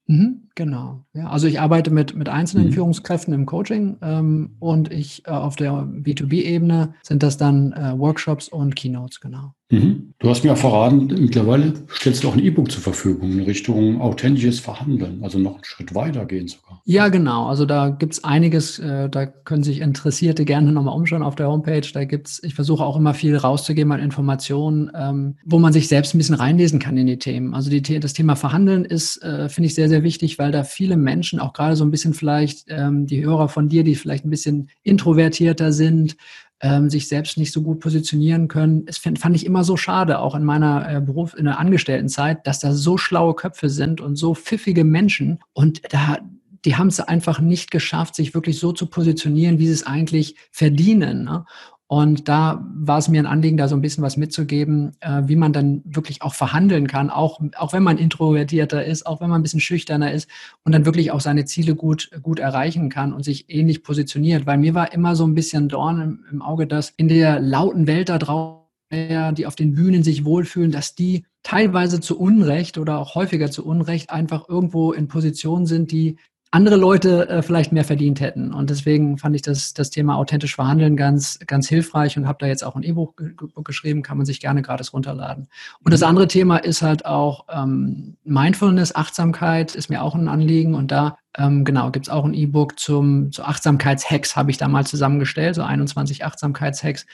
Mhm, 0.07 0.49
genau. 0.55 1.05
Ja, 1.13 1.29
also 1.29 1.47
ich 1.47 1.61
arbeite 1.61 1.91
mit, 1.91 2.17
mit 2.17 2.31
einzelnen 2.31 2.69
mhm. 2.69 2.73
Führungskräften 2.73 3.35
im 3.35 3.45
Coaching 3.45 3.99
ähm, 4.01 4.57
und 4.59 4.91
ich 4.91 5.27
äh, 5.27 5.31
auf 5.31 5.57
der 5.57 5.73
B2B-Ebene 5.73 6.95
sind 7.03 7.23
das 7.23 7.37
dann 7.37 7.73
äh, 7.73 7.99
Workshops 7.99 8.49
und 8.49 8.75
Keynotes, 8.75 9.21
genau. 9.21 9.53
Mhm. 9.71 10.15
Du 10.19 10.31
hast 10.31 10.43
mir 10.43 10.53
auch 10.53 10.59
verraten, 10.59 11.07
mittlerweile 11.07 11.75
stellst 11.93 12.25
du 12.25 12.29
auch 12.29 12.35
ein 12.35 12.43
E-Book 12.43 12.71
zur 12.71 12.83
Verfügung 12.83 13.33
in 13.33 13.43
Richtung 13.43 14.01
authentisches 14.01 14.59
Verhandeln, 14.59 15.23
also 15.23 15.39
noch 15.39 15.55
einen 15.55 15.65
Schritt 15.65 15.95
weiter 15.95 16.25
gehen 16.25 16.49
sogar. 16.49 16.83
Ja, 16.87 17.09
genau. 17.09 17.47
Also 17.47 17.67
da 17.67 17.91
gibt 17.91 18.15
es 18.15 18.25
einiges, 18.25 18.79
äh, 18.79 19.09
da 19.11 19.27
können 19.27 19.63
sich 19.63 19.81
Interessierte 19.81 20.45
gerne 20.45 20.73
nochmal 20.73 20.97
umschauen 20.97 21.23
auf 21.23 21.37
der 21.37 21.49
Homepage. 21.49 21.87
Da 21.93 22.05
gibt 22.05 22.29
es, 22.29 22.43
ich 22.43 22.55
versuche 22.55 22.83
auch 22.83 22.97
immer 22.97 23.15
viel 23.15 23.37
rauszugeben 23.37 23.93
an 23.93 24.01
Informationen, 24.01 24.91
ähm, 24.95 25.37
wo 25.45 25.59
man 25.59 25.73
sich 25.73 25.87
selbst 25.87 26.15
ein 26.15 26.19
bisschen 26.19 26.35
reinlesen 26.35 26.79
kann 26.79 26.97
in 26.97 27.07
die 27.07 27.19
Themen. 27.19 27.55
Also 27.55 27.69
die, 27.71 28.01
das 28.01 28.15
Thema 28.15 28.35
Verhandeln 28.35 28.87
ist, 28.87 29.23
äh, 29.23 29.49
finde 29.51 29.67
ich, 29.67 29.75
sehr, 29.75 29.91
sehr 29.91 30.03
wichtig, 30.03 30.39
weil 30.39 30.51
da 30.51 30.65
viele 30.65 30.97
Menschen, 30.97 31.39
auch 31.39 31.53
gerade 31.53 31.77
so 31.77 31.85
ein 31.85 31.91
bisschen 31.91 32.15
vielleicht 32.15 32.65
ähm, 32.69 33.07
die 33.07 33.25
Hörer 33.25 33.49
von 33.49 33.69
dir, 33.69 33.85
die 33.85 33.95
vielleicht 33.95 34.25
ein 34.25 34.31
bisschen 34.31 34.71
introvertierter 34.83 35.73
sind, 35.73 36.17
ähm, 36.61 36.91
sich 36.91 37.09
selbst 37.09 37.39
nicht 37.39 37.53
so 37.53 37.63
gut 37.63 37.81
positionieren 37.81 38.49
können. 38.49 38.85
Es 38.87 38.99
fand, 38.99 39.19
fand 39.19 39.37
ich 39.37 39.47
immer 39.47 39.65
so 39.65 39.77
schade, 39.77 40.19
auch 40.19 40.35
in 40.35 40.45
meiner 40.45 40.97
äh, 40.97 41.01
Beruf, 41.01 41.35
in 41.35 41.45
der 41.45 41.59
Angestelltenzeit, 41.59 42.47
dass 42.47 42.61
da 42.61 42.73
so 42.73 42.99
schlaue 42.99 43.35
Köpfe 43.35 43.69
sind 43.69 44.01
und 44.01 44.17
so 44.17 44.35
pfiffige 44.35 44.85
Menschen 44.85 45.39
und 45.53 45.83
da, 45.93 46.19
die 46.65 46.77
haben 46.77 46.89
es 46.89 47.01
einfach 47.01 47.41
nicht 47.41 47.71
geschafft, 47.71 48.15
sich 48.15 48.35
wirklich 48.35 48.59
so 48.59 48.73
zu 48.73 48.87
positionieren, 48.87 49.59
wie 49.59 49.67
sie 49.67 49.73
es 49.73 49.87
eigentlich 49.87 50.37
verdienen. 50.51 51.25
Ne? 51.25 51.45
Und 51.91 52.29
da 52.29 52.67
war 52.75 52.99
es 52.99 53.09
mir 53.09 53.23
ein 53.23 53.27
Anliegen, 53.27 53.57
da 53.57 53.67
so 53.67 53.75
ein 53.75 53.81
bisschen 53.81 54.05
was 54.05 54.19
mitzugeben, 54.19 54.93
äh, 55.01 55.23
wie 55.25 55.37
man 55.37 55.55
dann 55.55 55.81
wirklich 55.87 56.21
auch 56.21 56.35
verhandeln 56.35 56.87
kann, 56.87 57.09
auch, 57.09 57.41
auch 57.57 57.73
wenn 57.73 57.83
man 57.83 57.97
introvertierter 57.97 58.85
ist, 58.85 59.07
auch 59.07 59.23
wenn 59.23 59.31
man 59.31 59.41
ein 59.41 59.43
bisschen 59.43 59.61
schüchterner 59.61 60.13
ist 60.13 60.29
und 60.65 60.73
dann 60.73 60.85
wirklich 60.85 61.13
auch 61.13 61.21
seine 61.21 61.47
Ziele 61.47 61.75
gut, 61.75 62.11
gut 62.23 62.41
erreichen 62.41 62.91
kann 62.91 63.15
und 63.15 63.25
sich 63.25 63.47
ähnlich 63.49 63.83
positioniert. 63.83 64.45
Weil 64.45 64.59
mir 64.59 64.75
war 64.75 64.93
immer 64.93 65.17
so 65.17 65.27
ein 65.27 65.35
bisschen 65.35 65.71
Dorn 65.71 66.01
im, 66.03 66.25
im 66.31 66.43
Auge, 66.43 66.67
dass 66.67 66.93
in 66.99 67.09
der 67.09 67.41
lauten 67.41 67.87
Welt 67.87 68.11
da 68.11 68.19
draußen, 68.19 68.59
die 68.91 69.47
auf 69.47 69.57
den 69.57 69.75
Bühnen 69.75 70.03
sich 70.03 70.27
wohlfühlen, 70.27 70.71
dass 70.71 70.95
die 70.95 71.25
teilweise 71.43 72.01
zu 72.01 72.19
Unrecht 72.19 72.77
oder 72.77 72.99
auch 72.99 73.15
häufiger 73.15 73.51
zu 73.51 73.65
Unrecht 73.65 74.11
einfach 74.11 74.49
irgendwo 74.49 74.93
in 74.93 75.09
Positionen 75.09 75.65
sind, 75.65 75.91
die 75.91 76.19
andere 76.51 76.77
Leute 76.77 77.29
äh, 77.29 77.43
vielleicht 77.43 77.73
mehr 77.73 77.85
verdient 77.85 78.21
hätten. 78.21 78.55
Und 78.55 78.71
deswegen 78.71 79.19
fand 79.19 79.37
ich 79.37 79.43
das, 79.43 79.75
das 79.75 79.91
Thema 79.91 80.17
authentisch 80.17 80.55
verhandeln 80.55 80.97
ganz, 80.97 81.39
ganz 81.47 81.69
hilfreich 81.69 82.17
und 82.17 82.27
habe 82.27 82.39
da 82.41 82.47
jetzt 82.47 82.65
auch 82.65 82.75
ein 82.75 82.83
E-Book 82.83 83.23
geschrieben, 83.65 84.03
kann 84.03 84.17
man 84.17 84.25
sich 84.25 84.41
gerne 84.41 84.63
gratis 84.63 84.95
runterladen. 84.95 85.49
Und 85.85 85.93
das 85.93 86.03
andere 86.03 86.27
Thema 86.27 86.57
ist 86.57 86.81
halt 86.81 87.05
auch 87.05 87.45
ähm, 87.51 88.17
Mindfulness, 88.25 88.95
Achtsamkeit 88.95 89.75
ist 89.75 89.91
mir 89.91 90.03
auch 90.03 90.15
ein 90.15 90.29
Anliegen. 90.29 90.75
Und 90.75 90.91
da 90.91 91.19
ähm, 91.37 91.65
genau 91.65 91.91
gibt's 91.91 92.09
auch 92.09 92.25
ein 92.25 92.35
E-Book 92.35 92.79
zum 92.79 93.31
zu 93.31 93.45
Achtsamkeitshacks, 93.45 94.35
habe 94.35 94.51
ich 94.51 94.57
da 94.57 94.69
mal 94.69 94.87
zusammengestellt, 94.87 95.55
so 95.55 95.63
21 95.63 96.25
Achtsamkeitshacks. 96.25 97.07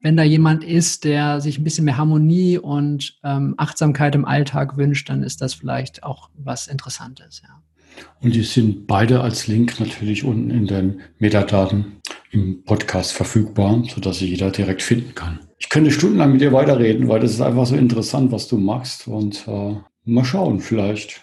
Wenn 0.00 0.16
da 0.16 0.24
jemand 0.24 0.64
ist, 0.64 1.04
der 1.04 1.40
sich 1.40 1.58
ein 1.58 1.64
bisschen 1.64 1.84
mehr 1.84 1.98
Harmonie 1.98 2.58
und 2.58 3.18
ähm, 3.22 3.54
Achtsamkeit 3.56 4.14
im 4.16 4.24
Alltag 4.24 4.76
wünscht, 4.76 5.08
dann 5.10 5.22
ist 5.22 5.42
das 5.42 5.54
vielleicht 5.54 6.02
auch 6.02 6.30
was 6.34 6.66
Interessantes, 6.66 7.42
ja. 7.42 7.60
Und 8.22 8.34
die 8.34 8.42
sind 8.42 8.86
beide 8.86 9.20
als 9.20 9.46
Link 9.46 9.80
natürlich 9.80 10.24
unten 10.24 10.50
in 10.50 10.66
den 10.66 11.00
Metadaten 11.18 12.00
im 12.30 12.62
Podcast 12.64 13.12
verfügbar, 13.12 13.82
sodass 13.92 14.18
sie 14.18 14.28
jeder 14.28 14.50
direkt 14.50 14.82
finden 14.82 15.14
kann. 15.14 15.40
Ich 15.58 15.68
könnte 15.68 15.90
stundenlang 15.90 16.32
mit 16.32 16.40
dir 16.40 16.52
weiterreden, 16.52 17.08
weil 17.08 17.20
das 17.20 17.32
ist 17.32 17.40
einfach 17.40 17.66
so 17.66 17.76
interessant, 17.76 18.32
was 18.32 18.48
du 18.48 18.58
machst. 18.58 19.08
Und 19.08 19.46
äh, 19.48 19.74
mal 20.04 20.24
schauen, 20.24 20.60
vielleicht 20.60 21.22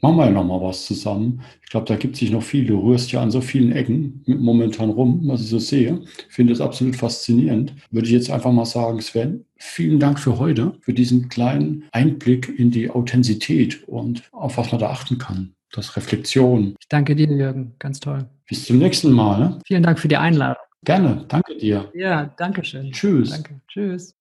machen 0.00 0.16
wir 0.16 0.26
ja 0.26 0.30
nochmal 0.32 0.60
was 0.60 0.84
zusammen. 0.84 1.42
Ich 1.62 1.70
glaube, 1.70 1.86
da 1.86 1.96
gibt 1.96 2.16
sich 2.16 2.30
noch 2.30 2.42
viel. 2.42 2.66
Du 2.66 2.78
rührst 2.80 3.12
ja 3.12 3.22
an 3.22 3.30
so 3.30 3.40
vielen 3.40 3.72
Ecken 3.72 4.22
momentan 4.26 4.90
rum, 4.90 5.22
was 5.24 5.42
ich 5.42 5.48
so 5.48 5.58
sehe. 5.58 6.02
Ich 6.28 6.34
finde 6.34 6.52
es 6.52 6.60
absolut 6.60 6.96
faszinierend. 6.96 7.74
Würde 7.90 8.06
ich 8.06 8.12
jetzt 8.12 8.30
einfach 8.30 8.52
mal 8.52 8.66
sagen, 8.66 9.00
Sven, 9.00 9.44
vielen 9.56 10.00
Dank 10.00 10.18
für 10.18 10.38
heute, 10.38 10.72
für 10.80 10.92
diesen 10.92 11.28
kleinen 11.28 11.84
Einblick 11.92 12.48
in 12.48 12.70
die 12.70 12.90
Authentizität 12.90 13.84
und 13.88 14.24
auf 14.32 14.58
was 14.58 14.70
man 14.72 14.80
da 14.80 14.90
achten 14.90 15.18
kann 15.18 15.54
das 15.72 15.96
Reflexion. 15.96 16.76
Ich 16.78 16.88
danke 16.88 17.16
dir, 17.16 17.26
Jürgen. 17.26 17.74
Ganz 17.78 17.98
toll. 18.00 18.26
Bis 18.48 18.66
zum 18.66 18.78
nächsten 18.78 19.10
Mal. 19.10 19.38
Ne? 19.38 19.58
Vielen 19.66 19.82
Dank 19.82 19.98
für 19.98 20.08
die 20.08 20.16
Einladung. 20.16 20.62
Gerne. 20.84 21.24
Danke 21.28 21.56
dir. 21.56 21.88
Ja, 21.94 22.30
danke 22.36 22.64
schön. 22.64 22.90
Tschüss. 22.92 23.30
Danke. 23.30 23.60
Tschüss. 23.68 24.14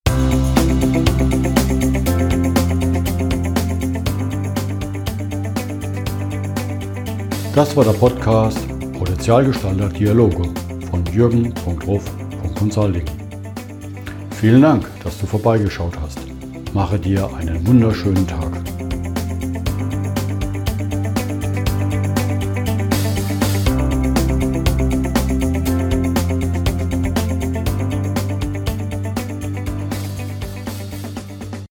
Das 7.53 7.75
war 7.75 7.83
der 7.83 7.91
Podcast 7.91 8.59
Potenzialgestalter 8.97 9.89
Dialoge 9.89 10.43
von 10.89 11.03
jürgen.ruf.consulting. 11.11 13.05
Vielen 14.39 14.61
Dank, 14.61 14.85
dass 15.03 15.19
du 15.19 15.25
vorbeigeschaut 15.25 15.99
hast. 15.99 16.19
Mache 16.73 16.99
dir 16.99 17.29
einen 17.35 17.65
wunderschönen 17.67 18.27
Tag. 18.27 18.60